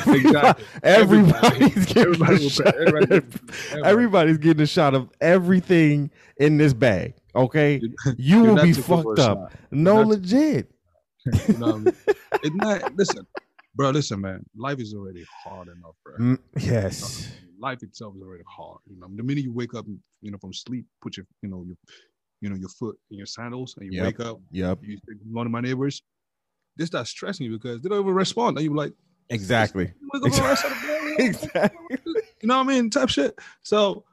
[0.06, 0.64] Exactly.
[0.84, 2.66] Everybody's getting Everybody a shot.
[2.76, 3.82] everybody- everybody.
[3.84, 7.14] Everybody's getting a shot of everything in this bag.
[7.34, 9.38] Okay, You- you will be too good for fucked up.
[9.52, 9.60] shot.
[9.72, 10.70] No, legit.
[11.48, 11.94] You know I mean?
[12.42, 12.96] It's not.
[12.96, 13.26] Listen,
[13.74, 13.90] bro.
[13.90, 14.44] Listen, man.
[14.56, 16.16] Life is already hard enough, bro.
[16.18, 17.32] Mm, yes.
[17.60, 18.78] Life itself is already hard.
[18.90, 19.86] You know, the minute you wake up,
[20.22, 21.76] you know, from sleep, put your, you know, your,
[22.40, 24.04] you know, your foot in your sandals, and you Yep.
[24.06, 24.40] wake up.
[24.50, 24.78] Yep.
[24.82, 26.02] You say, "Good morning, my neighbors."
[26.76, 28.94] This start stressing you because they don't even respond, and you're like,
[29.28, 29.92] Exactly.
[30.00, 31.98] "You wake up for the rest of the day." Exactly.
[32.40, 32.88] You know what I mean?
[32.88, 33.38] Type shit.
[33.62, 34.04] So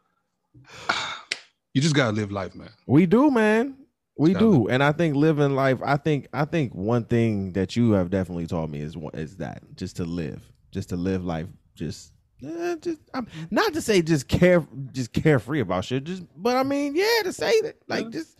[1.73, 2.69] you just gotta live life, man.
[2.85, 3.77] We do, man.
[4.17, 5.79] We do, and I think living life.
[5.85, 6.27] I think.
[6.33, 10.05] I think one thing that you have definitely taught me is is that just to
[10.05, 12.11] live, just to live life, just.
[12.43, 16.03] Eh, just I'm not to say just care, just carefree about shit.
[16.03, 18.09] Just, but I mean, yeah, to say that, like, Yeah.
[18.11, 18.37] just,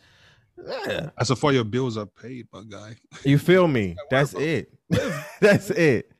[0.87, 1.09] yeah.
[1.19, 2.95] As far your bills are paid, my guy.
[3.23, 3.95] you feel me?
[4.09, 4.73] That's it.
[5.41, 6.11] That's it.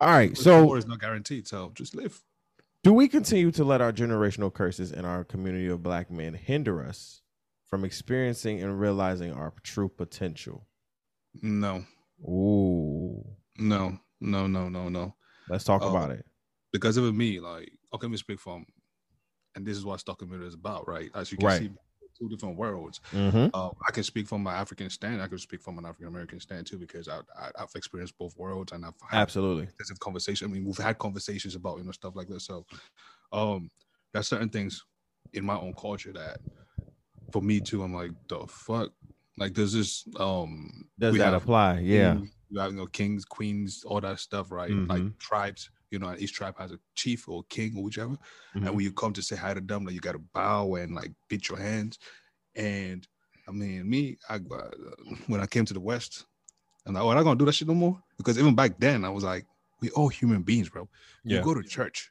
[0.00, 0.36] All right.
[0.36, 1.46] So So, is not guaranteed.
[1.48, 2.22] So just live.
[2.84, 6.84] do we continue to let our generational curses in our community of black men hinder
[6.84, 7.22] us
[7.66, 10.66] from experiencing and realizing our true potential?
[11.42, 11.84] No,
[12.22, 13.24] Ooh.
[13.58, 15.14] no, no, no, no, no.
[15.48, 15.90] Let's talk Oh.
[15.90, 16.24] about it.
[16.72, 18.66] Because even me, like, okay, let me speak from,
[19.54, 21.10] and this is what Stock Community is about, right?
[21.14, 21.50] As you can Right.
[21.50, 21.70] see,
[22.18, 23.00] two different worlds.
[23.12, 23.48] Mm-hmm.
[23.54, 25.22] Uh, I can speak from my African stand.
[25.22, 28.36] I can speak from an African American stand too, because I, I, I've experienced both
[28.36, 29.68] worlds and I've had Absolutely.
[29.68, 30.48] extensive conversation.
[30.50, 32.46] I mean, we've had conversations about you know stuff like this.
[32.46, 32.66] So,
[33.32, 33.70] um,
[34.12, 34.84] there's certain things
[35.34, 36.38] in my own culture that,
[37.32, 38.92] for me too, I'm like, the fuck,
[39.38, 41.80] like, does this um, Does that have apply?
[41.80, 42.20] Yeah.
[42.50, 44.78] you have you know kings, queens, all that stuff, right?
[44.88, 45.14] Like Mhm.
[45.18, 48.16] tribes, you know, each tribe has a chief or king or whichever.
[48.54, 48.66] Mhm.
[48.66, 51.12] And when you come to say hi to them, like you gotta bow and like
[51.28, 51.98] beat your hands.
[52.54, 53.06] And
[53.46, 54.70] I mean, me, I uh,
[55.26, 56.26] when I came to the West,
[56.86, 58.02] I'm like, oh, I'm not gonna do that shit no more.
[58.16, 59.46] Because even back then, I was like,
[59.80, 60.88] we all human beings, bro.
[61.24, 61.38] Yeah.
[61.38, 62.10] You go to church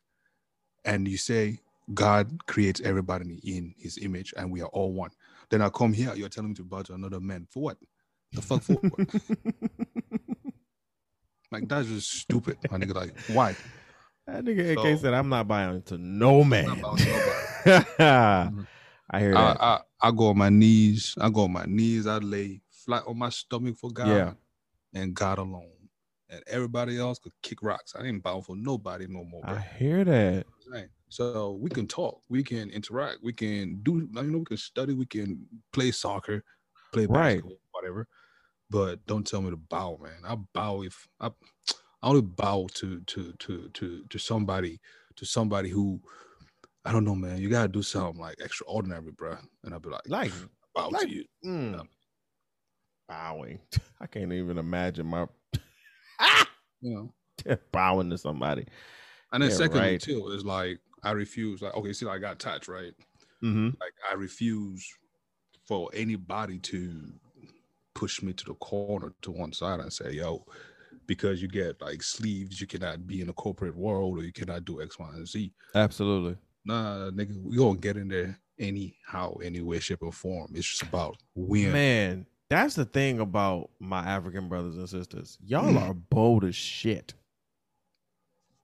[0.85, 1.59] and you say
[1.93, 5.11] God creates everybody in his image and we are all one.
[5.49, 7.47] Then I come here, you're telling me to bow to another man.
[7.49, 7.77] For what?
[8.33, 9.07] The fuck for what?
[11.51, 12.57] Like that's just stupid.
[12.71, 13.55] My nigga, like, why?
[14.25, 17.87] that nigga AK So- said, "I'm not buying to no man." not buying to
[19.09, 19.61] I hear that.
[19.61, 21.15] I I go on my knees.
[21.19, 22.07] I go on my knees.
[22.07, 24.33] I lay flat on my stomach for God Yeah.
[24.93, 25.71] and God alone.
[26.29, 27.93] And everybody else could kick rocks.
[27.97, 29.53] I ain't bound for nobody no more, bro.
[29.55, 30.45] I hear that.
[30.69, 30.87] Right.
[31.07, 34.91] So we can talk, we can interact, we can do, you know, we can study,
[34.93, 36.43] we can play soccer,
[36.91, 37.35] play Right.
[37.35, 38.07] basketball, whatever.
[38.69, 40.21] But don't tell me to bow, man.
[40.25, 44.79] I bow if I, I only bow to to to to to somebody
[45.15, 46.01] to somebody who
[46.85, 47.37] I don't know, man.
[47.39, 49.37] You gotta do something like extraordinary, bro.
[49.63, 50.31] And I'll be like, Like,
[50.75, 51.25] bow like- to you.
[51.45, 51.85] mm,
[53.07, 53.59] bowing.
[54.01, 55.27] I can't even imagine my
[56.81, 56.93] You
[57.45, 57.57] know.
[57.71, 58.65] bowing to somebody.
[59.31, 60.01] And then Yeah, secondly, right.
[60.01, 61.61] too, is like I refuse.
[61.61, 62.93] Like, okay, see, like, I got touched, right?
[63.43, 63.69] Mm-hmm.
[63.79, 64.85] Like I refuse
[65.67, 67.13] for anybody to
[67.97, 70.45] push me to the corner to one side and say, yo,
[71.07, 74.65] because you get like sleeves, you cannot be in the corporate world or you cannot
[74.65, 75.51] do X, Y, and Z.
[75.73, 76.37] Absolutely.
[76.63, 80.51] Nah, nigga, we gonna get in there anyhow, any way, shape, or form.
[80.53, 81.71] It's just about win.
[81.71, 85.39] Man, that's the thing about my African brothers and sisters.
[85.43, 85.81] Y'all mm.
[85.81, 87.15] are bold as shit.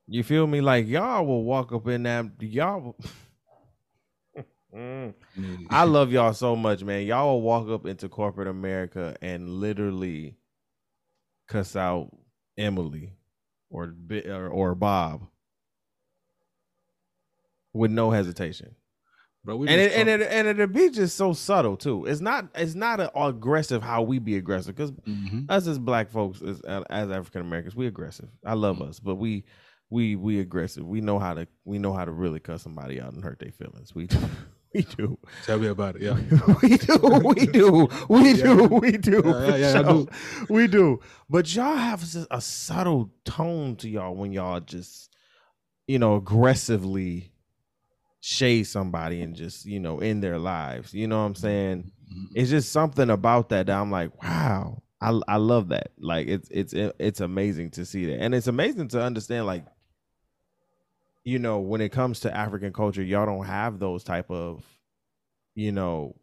[0.07, 0.61] You feel me?
[0.61, 2.95] Like y'all will walk up in that y'all.
[4.75, 5.13] Mm.
[5.69, 7.05] I love y'all so much, man.
[7.05, 10.35] Y'all will walk up into corporate America and literally
[11.47, 12.09] cuss out
[12.57, 13.13] Emily
[13.69, 13.93] or
[14.27, 15.27] or, or Bob
[17.73, 18.75] with no hesitation.
[19.45, 22.05] Bro, and it, and it and it'll be just so subtle too.
[22.05, 25.41] It's not it's not aggressive how we be aggressive because mm-hmm.
[25.49, 28.29] us as black folks as, as African Americans we aggressive.
[28.45, 28.89] I love mm-hmm.
[28.89, 29.43] us, but we
[29.89, 30.87] we we aggressive.
[30.87, 33.51] We know how to we know how to really cuss somebody out and hurt their
[33.51, 33.93] feelings.
[33.93, 34.07] We
[34.73, 35.17] we do.
[35.45, 36.01] Tell me about it.
[36.01, 36.13] Yeah,
[36.61, 36.97] we do.
[37.23, 37.89] We do.
[38.09, 38.63] We do.
[38.65, 39.21] We do.
[39.25, 40.07] Yeah, yeah, yeah do.
[40.49, 40.99] We do.
[41.29, 45.15] But y'all have a subtle tone to y'all when y'all just,
[45.87, 47.31] you know, aggressively
[48.21, 50.93] shade somebody and just, you know, in their lives.
[50.93, 51.91] You know what I'm saying?
[52.11, 52.33] Mm-hmm.
[52.35, 54.81] It's just something about that that I'm like, wow.
[55.01, 55.91] I, I love that.
[55.99, 58.21] Like it's it's it's amazing to see that.
[58.21, 59.65] And it's amazing to understand like
[61.23, 64.63] you know, when it comes to African culture, y'all don't have those type of,
[65.55, 66.15] you know,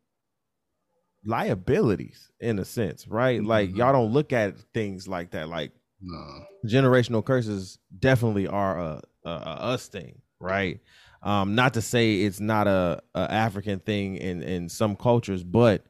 [1.25, 3.43] liabilities in a sense, right?
[3.43, 3.79] Like mm-hmm.
[3.79, 5.49] y'all don't look at things like that.
[5.49, 6.45] Like no.
[6.67, 10.81] generational curses definitely are a, a, a, us thing, right?
[11.23, 15.85] Um, not to say it's not a, a African thing in in some cultures, but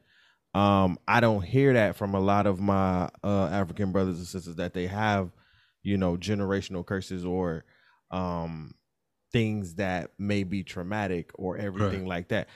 [0.54, 4.56] um, I don't hear that from a lot of my uh, African brothers and sisters
[4.56, 5.30] that they have,
[5.84, 7.64] you know, generational curses or
[8.10, 8.74] um
[9.32, 12.48] things that may be traumatic or everything like that.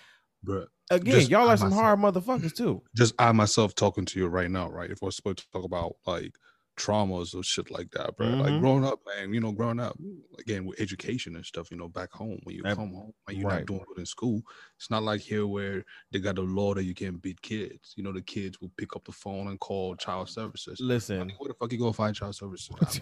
[0.43, 2.83] But again, y'all are some myself, hard motherfuckers too.
[2.97, 4.91] Just I myself talking to you right now, right?
[4.91, 6.35] If we're supposed to talk about like
[6.77, 8.27] traumas or shit like that, bro.
[8.27, 8.41] Mm-hmm.
[8.41, 9.97] Like growing up, man, you know, growing up
[10.39, 13.39] again with education and stuff, you know, back home when you that, come home and
[13.39, 13.59] you're right.
[13.59, 14.43] not doing good in school,
[14.77, 17.95] it's not like here where they got a law that you can't beat kids.
[17.97, 20.81] You know, the kids will pick up the phone and call child services.
[20.81, 23.01] Listen, I mean, where the fuck you gonna find child services?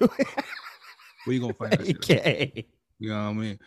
[1.24, 2.68] where you gonna find that shit?
[3.02, 3.58] You know what I mean?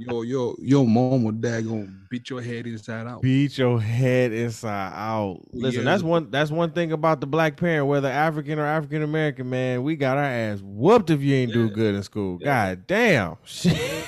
[0.00, 3.22] yo, yo, your mom or dad gonna beat your head inside out.
[3.22, 5.40] Beat your head inside out.
[5.50, 5.90] Listen, yeah.
[5.90, 9.82] that's one that's one thing about the black parent, whether African or African American, man,
[9.82, 11.54] we got our ass whooped if you ain't yeah.
[11.54, 12.36] do good in school.
[12.42, 12.74] Yeah.
[12.74, 13.36] God damn.
[13.44, 14.04] Shit.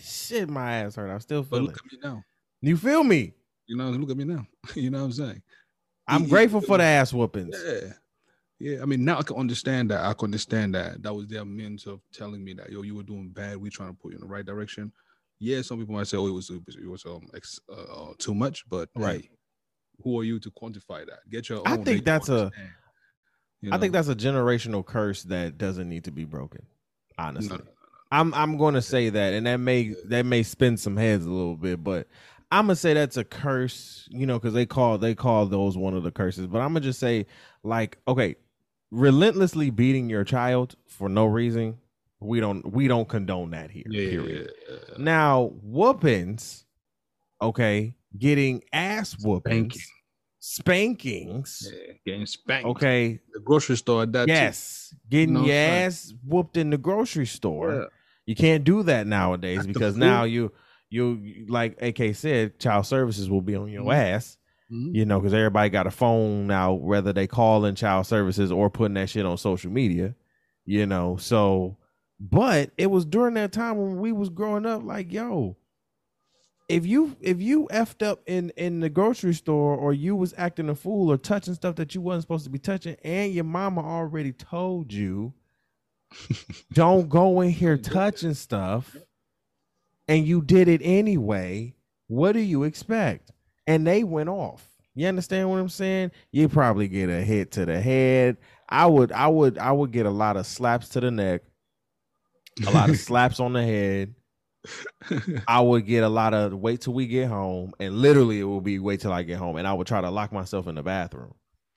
[0.00, 1.10] Shit, my ass hurt.
[1.10, 1.66] I'm still feeling.
[1.66, 2.22] But look at me now.
[2.60, 3.32] You feel me?
[3.66, 4.46] You know, look at me now.
[4.76, 5.42] you know what I'm saying?
[6.06, 7.56] I'm grateful for the ass whoopings.
[7.60, 7.94] Yeah.
[8.64, 10.02] Yeah, I mean now I can understand that.
[10.02, 11.02] I can understand that.
[11.02, 13.58] That was their means of telling me that yo, you were doing bad.
[13.58, 14.90] We trying to put you in the right direction.
[15.38, 18.34] Yeah, some people might say, oh, it was it was um ex, uh, uh too
[18.34, 19.20] much, but right.
[19.20, 19.30] Hey,
[20.02, 21.28] who are you to quantify that?
[21.30, 21.60] Get your.
[21.66, 22.50] I think that's a.
[23.60, 23.76] You know?
[23.76, 26.64] I think that's a generational curse that doesn't need to be broken.
[27.18, 27.70] Honestly, no, no, no,
[28.12, 31.30] I'm I'm going to say that, and that may that may spin some heads a
[31.30, 32.08] little bit, but
[32.50, 35.94] I'm gonna say that's a curse, you know, because they call they call those one
[35.94, 36.46] of the curses.
[36.46, 37.26] But I'm gonna just say,
[37.62, 38.36] like, okay,
[38.94, 41.78] relentlessly beating your child for no reason,
[42.20, 43.84] we don't we don't condone that here.
[43.88, 44.52] Yeah, period.
[44.68, 44.94] Yeah, yeah.
[44.98, 46.64] Now, whoopings,
[47.42, 49.74] okay, getting ass whoopings,
[50.38, 51.42] Spanking.
[51.58, 51.72] spankings,
[52.06, 52.66] getting spanked.
[52.68, 54.06] Okay, the grocery store.
[54.06, 54.96] That yes, too.
[55.10, 57.88] getting your ass whooped in the grocery store.
[58.26, 60.52] You can't do that nowadays because now you
[60.88, 64.14] you like AK said, child services will be on your mm-hmm.
[64.14, 64.38] ass
[64.74, 64.94] Mm-hmm.
[64.94, 68.70] You know, because everybody got a phone now, whether they call in child services or
[68.70, 70.14] putting that shit on social media.
[70.64, 71.76] You know, so
[72.18, 75.56] but it was during that time when we was growing up, like, yo,
[76.68, 80.68] if you if you effed up in in the grocery store or you was acting
[80.68, 83.82] a fool or touching stuff that you wasn't supposed to be touching, and your mama
[83.82, 85.34] already told you,
[86.72, 88.96] don't go in here touching stuff,
[90.08, 91.74] and you did it anyway,
[92.06, 93.32] what do you expect?
[93.66, 94.66] And they went off.
[94.94, 96.12] You understand what I'm saying?
[96.30, 98.36] You probably get a hit to the head.
[98.68, 101.42] I would, I would, I would get a lot of slaps to the neck,
[102.66, 104.14] a lot of slaps on the head.
[105.46, 108.60] I would get a lot of wait till we get home, and literally it will
[108.60, 110.82] be wait till I get home, and I would try to lock myself in the
[110.82, 111.34] bathroom,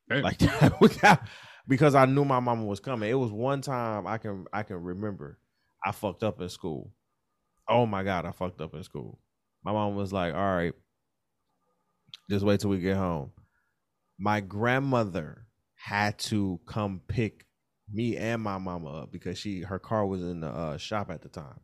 [0.10, 0.22] hey.
[0.22, 0.38] like
[1.02, 1.28] that,
[1.68, 3.10] because I knew my mama was coming.
[3.10, 5.38] It was one time I can I can remember
[5.84, 6.92] I fucked up in school.
[7.68, 9.20] Oh my god, I fucked up in school.
[9.64, 10.74] My mom was like, "All right,
[12.30, 13.32] just wait till we get home.
[14.20, 17.46] My grandmother had to come pick
[17.92, 21.22] me and my mama up because she her car was in the uh, shop at
[21.22, 21.60] the time.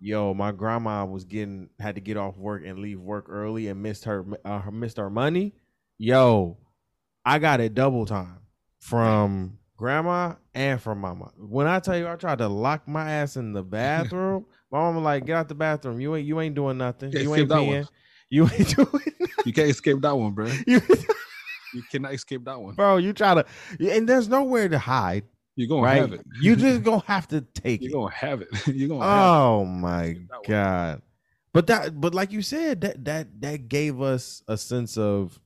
[0.00, 3.82] Yo, my grandma was getting had to get off work and leave work early and
[3.82, 5.54] missed her uh, missed our money.
[5.98, 6.58] yo,
[7.24, 8.40] I got it double time
[8.80, 11.32] from grandma and from mama.
[11.38, 15.00] When I tell you I tried to lock my ass in the bathroom, my mama
[15.00, 16.00] like, get out the bathroom.
[16.00, 17.10] You ain't you ain't doing nothing.
[17.10, 17.88] Can't you ain't one.
[18.34, 18.90] You ain't doing.
[19.44, 20.50] You can't escape that one, bro.
[20.66, 20.80] You,
[21.72, 22.74] You cannot escape that one.
[22.74, 23.44] bro, you try to,
[23.80, 25.24] and there's nowhere to hide,
[25.56, 26.00] You're gonna right?
[26.00, 26.20] have it.
[26.40, 27.84] You just gonna have to take it.
[27.84, 27.94] You're it.
[28.02, 28.48] gonna have it.
[28.66, 30.48] You're gonna have Oh my That one.
[30.48, 31.02] god!
[31.52, 35.38] But that, but like you said, that that that gave us a sense of,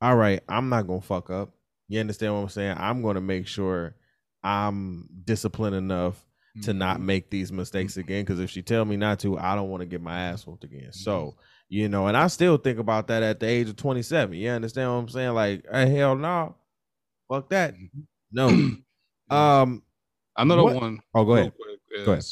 [0.00, 1.50] all right, I'm not gonna fuck up.
[1.88, 2.76] You understand what I'm saying?
[2.78, 3.96] I'm gonna make sure
[4.44, 6.24] I'm disciplined enough
[6.62, 7.04] to not Mhm.
[7.04, 8.24] make these mistakes again.
[8.24, 10.64] Because if she tell me not to, I don't want to get my ass whooped
[10.64, 10.92] again.
[10.92, 11.40] So Mm-hmm.
[11.68, 14.36] You know, and I still think about that at the age of 27.
[14.36, 15.34] You understand what I'm saying?
[15.34, 16.54] Like, hey, hell no,
[17.28, 17.74] fuck that.
[17.74, 17.88] Mhm.
[18.32, 18.70] No.
[19.36, 19.82] Um.
[20.36, 21.00] Another what- one.
[21.14, 21.52] Oh, go ahead.
[21.56, 22.24] quick, Go ahead.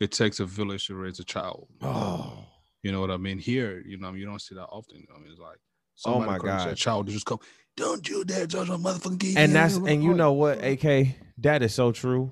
[0.00, 1.68] It takes a village to raise a child.
[1.82, 2.46] Oh.
[2.82, 3.38] You know what I mean?
[3.38, 4.96] Here, you know, you don't see that often.
[4.96, 5.58] You know, what I mean, it's like
[6.06, 6.66] Oh my God.
[6.68, 7.38] their child just come.
[7.76, 9.36] Don't you dare touch my motherfucking kid.
[9.36, 12.30] and that's and you know what ak that is so true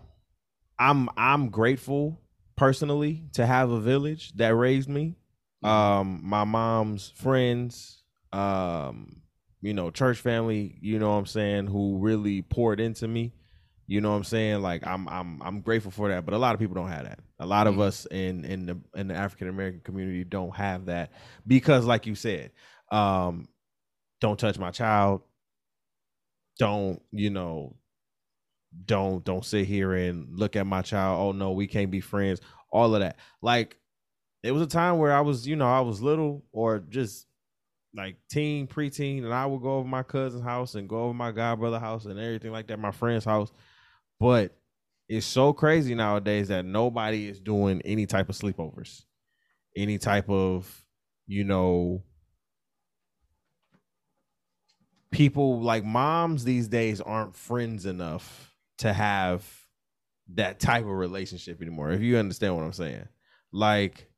[0.79, 2.21] i'm i'm grateful
[2.57, 5.17] personally to have a village that raised me
[5.63, 9.23] um my mom's friends um
[9.61, 13.33] you know church family you know what i'm saying who really poured into me.
[13.87, 14.63] You know what i'm saying?
[14.63, 17.19] Like i'm i'm i'm grateful for that but a lot of people don't have that.
[17.41, 21.11] A lot of us in in the in the african american community don't have that
[21.47, 22.53] because like you said
[22.93, 23.49] um
[24.21, 25.23] don't touch my child.
[26.59, 27.77] Don't you know
[28.85, 31.21] don't don't sit here and look at my child.
[31.21, 32.41] Oh no we can't be friends.
[32.71, 33.17] All of that.
[33.43, 33.77] Like
[34.43, 37.27] it was a time where i was you know i was little or just
[37.95, 41.33] like teen preteen and i would go over my cousin's house and go over my
[41.33, 43.51] god brother house and everything like that my friend's house.
[44.21, 44.55] But
[45.09, 49.03] it's so crazy nowadays that nobody is doing any type of sleepovers
[49.77, 50.85] any type of
[51.27, 52.03] you know
[55.11, 59.45] people like moms these days aren't friends enough to have
[60.35, 63.09] that type of relationship anymore if you understand what i'm saying.
[63.53, 64.10] Like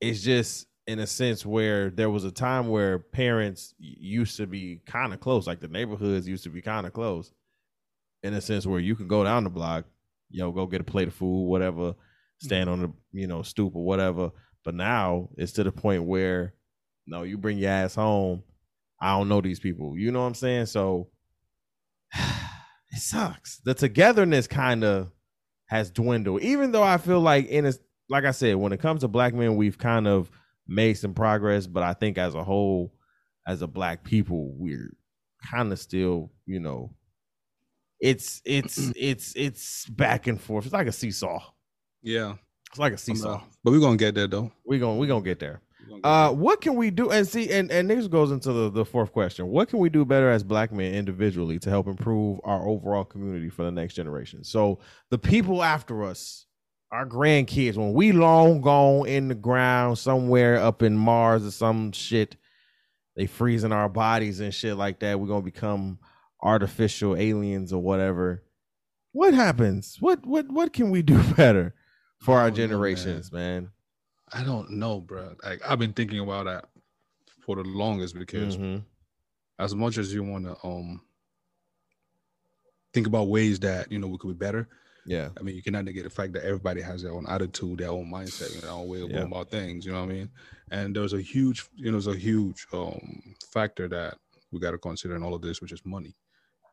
[0.00, 4.80] it's just in a sense where there was a time where parents used to be
[4.86, 7.32] kind of close like the neighborhoods used to be kind of close
[8.22, 9.84] in a sense where you can go down the block
[10.30, 11.94] yo go get a plate of food whatever
[12.40, 14.30] stand on the you know stoop or whatever
[14.64, 16.54] but now it's to the point where
[17.06, 18.42] no you bring your ass home
[19.00, 19.96] I don't know these people.
[19.96, 20.66] You know what I'm saying?
[20.66, 21.08] So
[22.14, 23.58] it sucks.
[23.64, 25.10] The togetherness kind of
[25.66, 26.42] has dwindled.
[26.42, 27.72] Even though I feel like in a
[28.08, 30.30] like I said, when it comes to black men, we've kind of
[30.68, 32.92] made some progress, but I think as a whole,
[33.46, 34.92] as a black people, we're
[35.50, 36.92] kind of still, you know,
[38.00, 40.64] it's it's it's it's back and forth.
[40.66, 41.42] It's like a seesaw.
[42.02, 42.34] Yeah.
[42.70, 43.40] It's like a seesaw.
[43.64, 44.52] but we're gonna get there though.
[44.66, 45.62] We going we gonna get there.
[45.80, 46.36] We're gonna get Uh, there.
[46.36, 47.10] what can we do?
[47.10, 49.46] And see, and and this goes into the, the fourth question.
[49.48, 53.48] What can we do better as black men individually to help improve our overall community
[53.48, 54.44] for the next generation?
[54.44, 56.45] So the people after us,
[56.92, 61.92] our grandkids, when we long gone in the ground somewhere up in Mars or some
[61.92, 62.36] shit,
[63.16, 65.18] they freezing our bodies and shit like that.
[65.18, 65.98] We're gonna become
[66.40, 68.42] artificial aliens or whatever.
[69.12, 69.96] What happens?
[70.00, 71.74] What what what can we do better
[72.20, 72.68] for our don't know, man.
[72.68, 73.70] generations, man?
[74.32, 75.34] I don't know, bro.
[75.42, 76.66] Like I've been thinking about that
[77.40, 78.82] for the longest because Mhm.
[79.58, 81.00] as much as you want to um
[82.92, 84.68] think about ways that you know we could be better.
[85.06, 85.30] Yeah.
[85.38, 88.10] I mean, you cannot negate the fact that everybody has their own attitude, their own
[88.10, 89.12] mindset, you know, their own way of Yeah.
[89.12, 89.84] going about things.
[89.86, 90.30] You know what I mean?
[90.70, 94.18] And there's a huge, you know, there's a huge um factor that
[94.50, 96.16] we got to consider in all of this, which is money.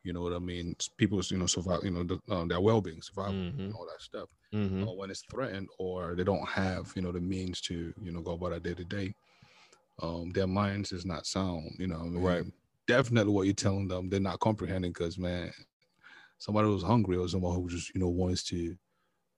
[0.03, 0.75] You know what I mean?
[0.97, 3.59] People's, you know, survive, you know, the, um, their well-being, survival, Mhm.
[3.65, 4.29] and all that stuff.
[4.53, 4.87] Mhm.
[4.87, 8.21] Or when it's threatened, or they don't have, you know, the means to, you know,
[8.21, 9.15] go about it day to day.
[10.01, 11.75] Um, their minds is not sound.
[11.79, 12.21] You know, I mean?
[12.21, 12.45] Right.
[12.87, 15.53] Definitely, what you're telling them, they're not comprehending because, man,
[16.43, 18.75] somebody who's hungry or someone who just, you know, wants to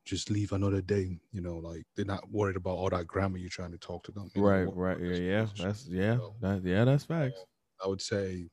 [0.05, 1.19] just leave another day.
[1.31, 4.11] You know, like they're not worried about all that grammar you're trying to talk to
[4.11, 4.31] them.
[4.33, 5.47] you know, Right, right, yeah, yeah.
[5.59, 7.45] That's yeah, so, that yeah, that's facts.
[7.83, 8.49] I would say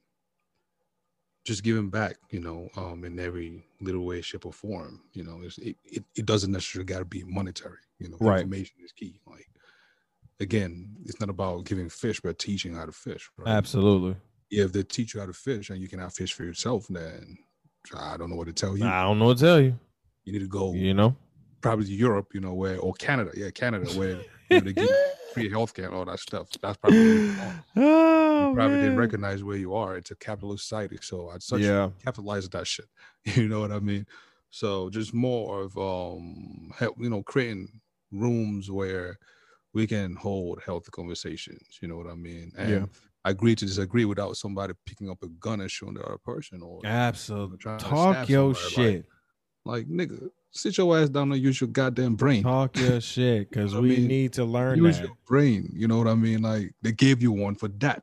[1.45, 5.01] just giving back, you know, um, in every little way, shape, or form.
[5.15, 7.79] You know, it's, it, it it doesn't necessarily got to be monetary.
[7.99, 8.41] You know, Right.
[8.43, 9.19] information is key.
[9.27, 9.49] Like
[10.41, 13.31] again, it's not about giving fish, but teaching how to fish.
[13.39, 13.49] Right?
[13.49, 14.17] Absolutely.
[14.51, 17.39] Yeah, if they teach you how to fish and you cannot fish for yourself, then
[17.97, 18.85] I don't know what to tell you.
[18.85, 19.79] I don't know what to tell you.
[20.25, 21.17] You need to go You know,
[21.61, 24.11] probably to Europe, you know, where or Canada, yeah, Canada, where
[24.51, 24.91] you know, they give
[25.33, 26.49] free healthcare and all that stuff.
[26.63, 27.55] That's probably oh,
[28.39, 29.97] you probably didn't recognize where you are.
[29.97, 32.87] It's a capitalist society, so I'd such Yeah, capitalize that shit.
[33.25, 34.07] You know what I mean?
[34.51, 37.81] So just more of um help, you know, creating
[38.11, 39.19] rooms where
[39.75, 41.79] we can hold healthy conversations.
[41.83, 42.53] You know what I mean?
[42.57, 42.87] And Yeah.
[43.25, 46.81] Agree to disagree without somebody picking up a gun and shooting the other person or
[46.85, 47.59] Absolutely.
[47.79, 49.05] Talk your shit.
[49.65, 52.43] like nigga, sit your ass down and use your goddamn brain.
[52.43, 55.07] Talk your shit because I we mean, need to learn use that.
[55.07, 55.71] your brain.
[55.75, 56.43] You know what I mean?
[56.43, 58.03] Like they gave you one for that.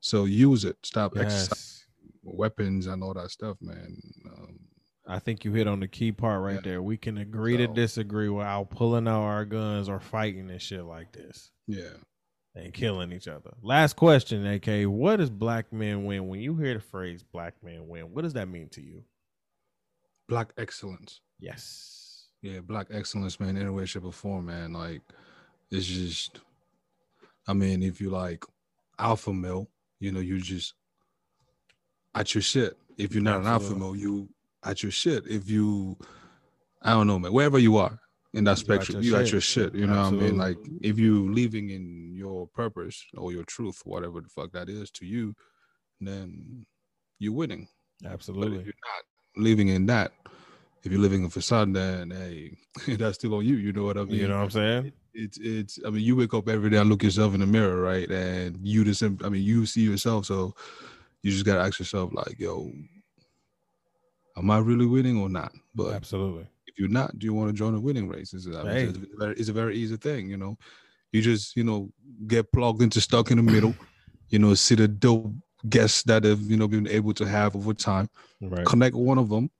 [0.00, 0.76] So use it.
[0.84, 1.86] Stop exercising
[2.22, 3.96] weapons and all that stuff, man.
[4.26, 4.58] Um,
[5.06, 6.60] I think you hit on the key part right Yeah.
[6.62, 6.82] there.
[6.82, 11.12] We can agree to disagree without pulling out our guns or fighting and shit like
[11.12, 11.88] this yeah.
[12.54, 13.54] And killing each other.
[13.62, 14.84] Last question, AK.
[14.88, 16.28] What does black men win?
[16.28, 19.04] When you hear the phrase black men win, what does that mean to you?
[20.28, 21.20] Black excellence.
[21.38, 22.28] Yes.
[22.42, 24.72] Yeah, black excellence, man, in any way, shape, or form, man.
[24.72, 25.02] Like,
[25.70, 26.40] it's just,
[27.48, 28.44] I mean, if you like
[28.98, 30.74] alpha male, you know, you just
[32.14, 32.76] at your shit.
[32.96, 34.28] If you're not an alpha male, you
[34.62, 35.26] at your shit.
[35.26, 35.96] If you,
[36.82, 37.98] I don't know, man, wherever you are
[38.34, 39.32] in that You at spectrum, your you shit.
[39.32, 39.74] your shit.
[39.74, 40.36] You know what I mean?
[40.36, 44.90] Like, if you living in your purpose or your truth, whatever the fuck that is
[44.92, 45.34] to you,
[46.00, 46.66] then
[47.18, 47.68] you're winning.
[48.04, 48.56] Absolutely.
[48.58, 50.12] you're not living in that,
[50.82, 52.56] if you're living in facade, then hey,
[52.96, 53.56] that's still on you.
[53.56, 54.16] You know what I mean?
[54.16, 54.92] You know what I'm saying?
[55.14, 55.78] it's it's.
[55.86, 58.08] I mean, you wake up every day and look yourself in the mirror, right?
[58.10, 59.18] And you the same.
[59.24, 60.54] I mean, you see yourself, so
[61.22, 62.70] you just gotta ask yourself, like, yo,
[64.36, 65.52] am I really winning or not?
[65.74, 66.46] But Absolutely.
[66.74, 68.32] If you're not, do you want to join a winning race?
[68.34, 68.84] It's, I mean, Hey.
[68.86, 70.58] it's, a very, it's a very easy thing, you know.
[71.12, 71.90] You just, you know,
[72.26, 73.74] get plugged into stuck in the middle,
[74.30, 75.32] you know, see the dope
[75.68, 78.08] guests that have, you know, been able to have over time,
[78.40, 78.66] Right.
[78.66, 79.50] connect one of them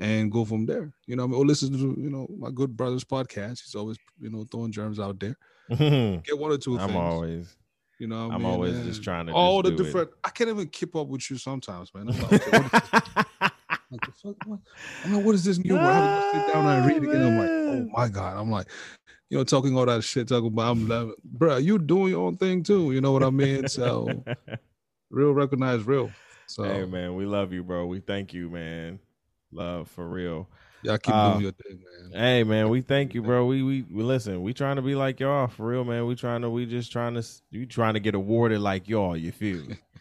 [0.00, 0.92] and go from there.
[1.06, 3.62] You know, I mean, or listen to, you know, my good brother's podcast.
[3.64, 5.36] He's always, you know, throwing germs out there.
[5.68, 6.90] Get one or two things.
[6.90, 7.56] always
[8.00, 8.46] you know, I'm mean?
[8.46, 9.78] always And just trying to all the do it.
[9.86, 10.10] different.
[10.24, 12.08] I can't even keep up with you sometimes, man.
[12.08, 13.24] I'm like, okay, is
[13.94, 14.46] Like, the fuck?
[14.46, 14.58] What?
[15.04, 15.80] I mean, what is this new word?
[15.82, 17.22] I have to go sit down and read it again.
[17.22, 18.36] I'm like, oh my god.
[18.36, 18.66] I'm like,
[19.30, 22.36] you know, talking all that shit, talking about, I'm like, bro, you doing your own
[22.36, 22.92] thing too.
[22.92, 23.68] You know what I mean?
[23.68, 24.24] So
[25.10, 26.10] real recognize real.
[26.46, 27.86] So hey man, we love you, bro.
[27.86, 28.98] We thank you, man.
[29.52, 30.48] Love for real.
[30.82, 31.80] y'all keep Uh, doing your thing,
[32.10, 32.20] man.
[32.20, 33.46] Hey man, we thank you, bro.
[33.46, 34.42] We we, we listen.
[34.42, 36.06] We trying to be like y'all for real, man.
[36.06, 39.16] We trying to we just trying to we trying to get awarded like y'all.
[39.16, 39.62] You feel?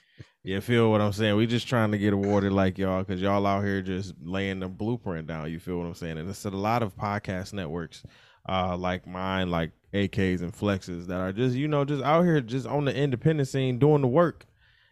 [0.43, 1.37] you feel what I'm saying?
[1.37, 4.67] We just trying to get awarded like y'all because y'all out here just laying the
[4.67, 5.49] blueprint down.
[5.49, 6.17] You feel what I'm saying?
[6.17, 8.03] And it's a lot of podcast networks,
[8.47, 12.41] uh, like mine, like AKs and Flexes that are just you know just out here
[12.41, 14.45] just on the independent scene doing the work.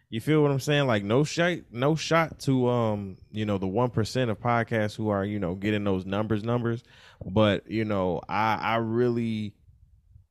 [0.08, 0.86] You feel what I'm saying?
[0.86, 5.10] Like no shot, no shot to um, you know, the one percent of podcasts who
[5.10, 6.82] are, you know, getting those numbers, numbers.
[7.24, 9.54] But, you know, I I really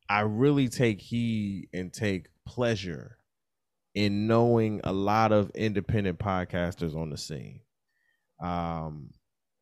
[0.10, 3.18] I really take heed and take pleasure
[3.94, 7.60] in knowing a lot of independent podcasters on the scene.
[8.42, 9.12] Um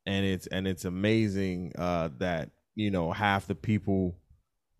[0.06, 4.18] and it's and it's amazing uh that, you know, half the people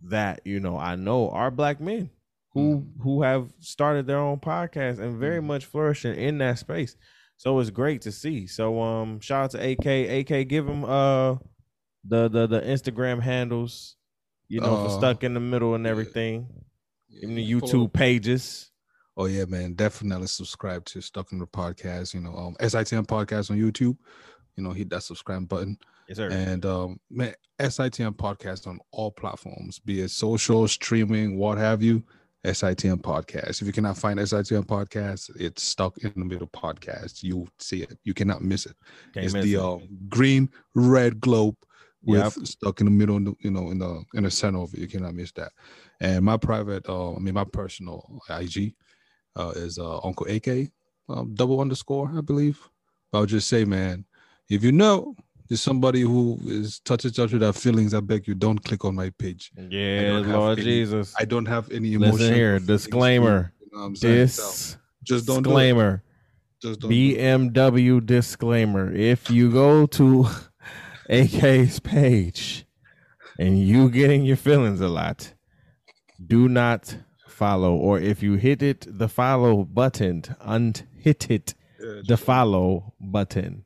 [0.04, 2.10] that, you know, I know are black men
[2.54, 5.46] who who have started their own podcast and very Mhm.
[5.46, 6.96] much flourishing in that space.
[7.38, 8.48] So it's great to see.
[8.48, 9.86] So um shout out to AK.
[9.88, 11.36] AK give him uh
[12.06, 13.98] the the the Instagram handles,
[14.48, 15.92] you know, for Uh, stuck in the middle and yeah.
[15.92, 16.48] everything.
[17.10, 18.72] Give him the YouTube pages.
[19.18, 19.74] Oh yeah, man.
[19.74, 22.14] Definitely subscribe to Stuck in the Podcast.
[22.14, 23.98] You know, um SITM podcast on YouTube.
[24.56, 25.78] You know, hit that subscribe button.
[26.08, 26.30] Yes, sir.
[26.32, 32.04] And um man, SITM podcast on all platforms, be it social, streaming, what have you.
[32.46, 33.62] SITM podcast.
[33.62, 37.22] If you cannot find SITM podcast, it's stuck in the middle podcast.
[37.22, 38.00] You see it.
[38.06, 38.78] You cannot miss it.
[39.14, 39.60] Can't it's miss the it.
[39.60, 41.58] um, green red globe
[42.02, 42.48] with Yep.
[42.48, 44.80] stuck in the middle, you know, in the in the center of it.
[44.80, 45.52] You cannot miss that.
[46.00, 48.74] And my private, uh, I mean, my personal IG
[49.40, 50.70] uh, is uh, Uncle AK
[51.10, 52.60] um, double underscore, I believe.
[53.14, 54.06] I'll just say, man,
[54.50, 55.16] if you know
[55.48, 58.96] there's somebody who is touchy touchy with their feelings, I beg you, don't click on
[58.96, 59.52] my page.
[59.58, 61.16] yeah, Lord any- Jesus.
[61.20, 62.18] I don't have any emotion.
[62.18, 63.54] Listen here, or feelings for you, disclaimer.
[63.60, 64.28] you know what I'm saying?
[64.28, 66.04] So, This just don't do disclaimer.
[66.62, 66.92] Just don't.
[66.92, 66.96] do.
[67.18, 68.94] BMW disclaimer.
[68.94, 70.28] If you go to
[71.10, 72.66] AK's page
[73.40, 75.34] and you getting your feelings a lot,
[76.28, 76.96] do not
[77.30, 77.76] follow.
[77.76, 81.56] Or if you hit it, the follow button, unhit it,
[82.08, 83.66] the follow button,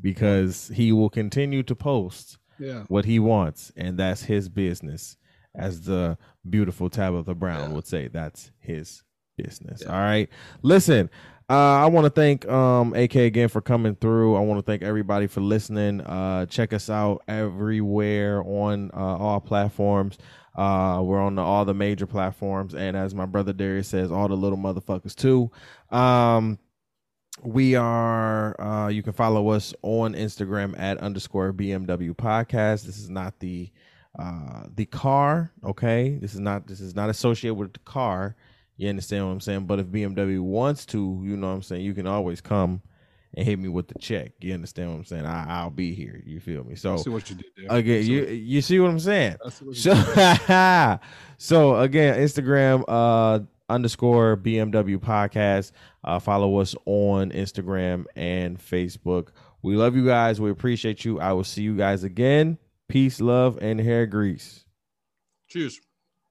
[0.00, 2.84] because he will continue to post yeah.
[2.88, 5.16] what he wants, and that's his business.
[5.54, 7.74] As the beautiful Tabitha Brown Yeah.
[7.74, 9.02] would say, that's his
[9.36, 9.82] business.
[9.84, 9.92] Yeah.
[9.92, 10.28] All right.
[10.62, 11.10] Listen,
[11.50, 14.36] uh, I want to thank um, AK again for coming through.
[14.36, 16.02] I want to thank everybody for listening.
[16.02, 20.18] Uh, check us out everywhere on uh, all platforms.
[20.54, 24.28] Uh, we're on the, all the major platforms, and as my brother Darius says, all
[24.28, 25.50] the little motherfuckers too.
[25.90, 26.58] Um,
[27.42, 32.84] we are uh you can follow us on instagram at underscore bmw podcast.
[32.84, 33.70] This is not the
[34.18, 36.18] uh the car okay?
[36.20, 38.34] This is not this is not associated with the car.
[38.76, 39.66] You understand what I'm saying?
[39.66, 42.80] But if BMW wants to, you know what I'm saying, you can always come
[43.34, 44.32] and hit me with the check.
[44.40, 45.26] You understand what I'm saying?
[45.26, 46.22] I, will be here.
[46.24, 46.74] You feel me?
[46.74, 47.76] So I see what you did there.
[47.78, 49.36] Again, you you see what I'm saying?
[49.72, 49.94] so,
[51.38, 55.72] so again, Instagram uh underscore BMW podcast.
[56.04, 59.28] Uh, follow us on Instagram and Facebook.
[59.62, 60.40] We love you guys.
[60.40, 61.20] We appreciate you.
[61.20, 62.58] I will see you guys again.
[62.88, 64.64] Peace, love, and hair grease.
[65.48, 65.80] Cheers.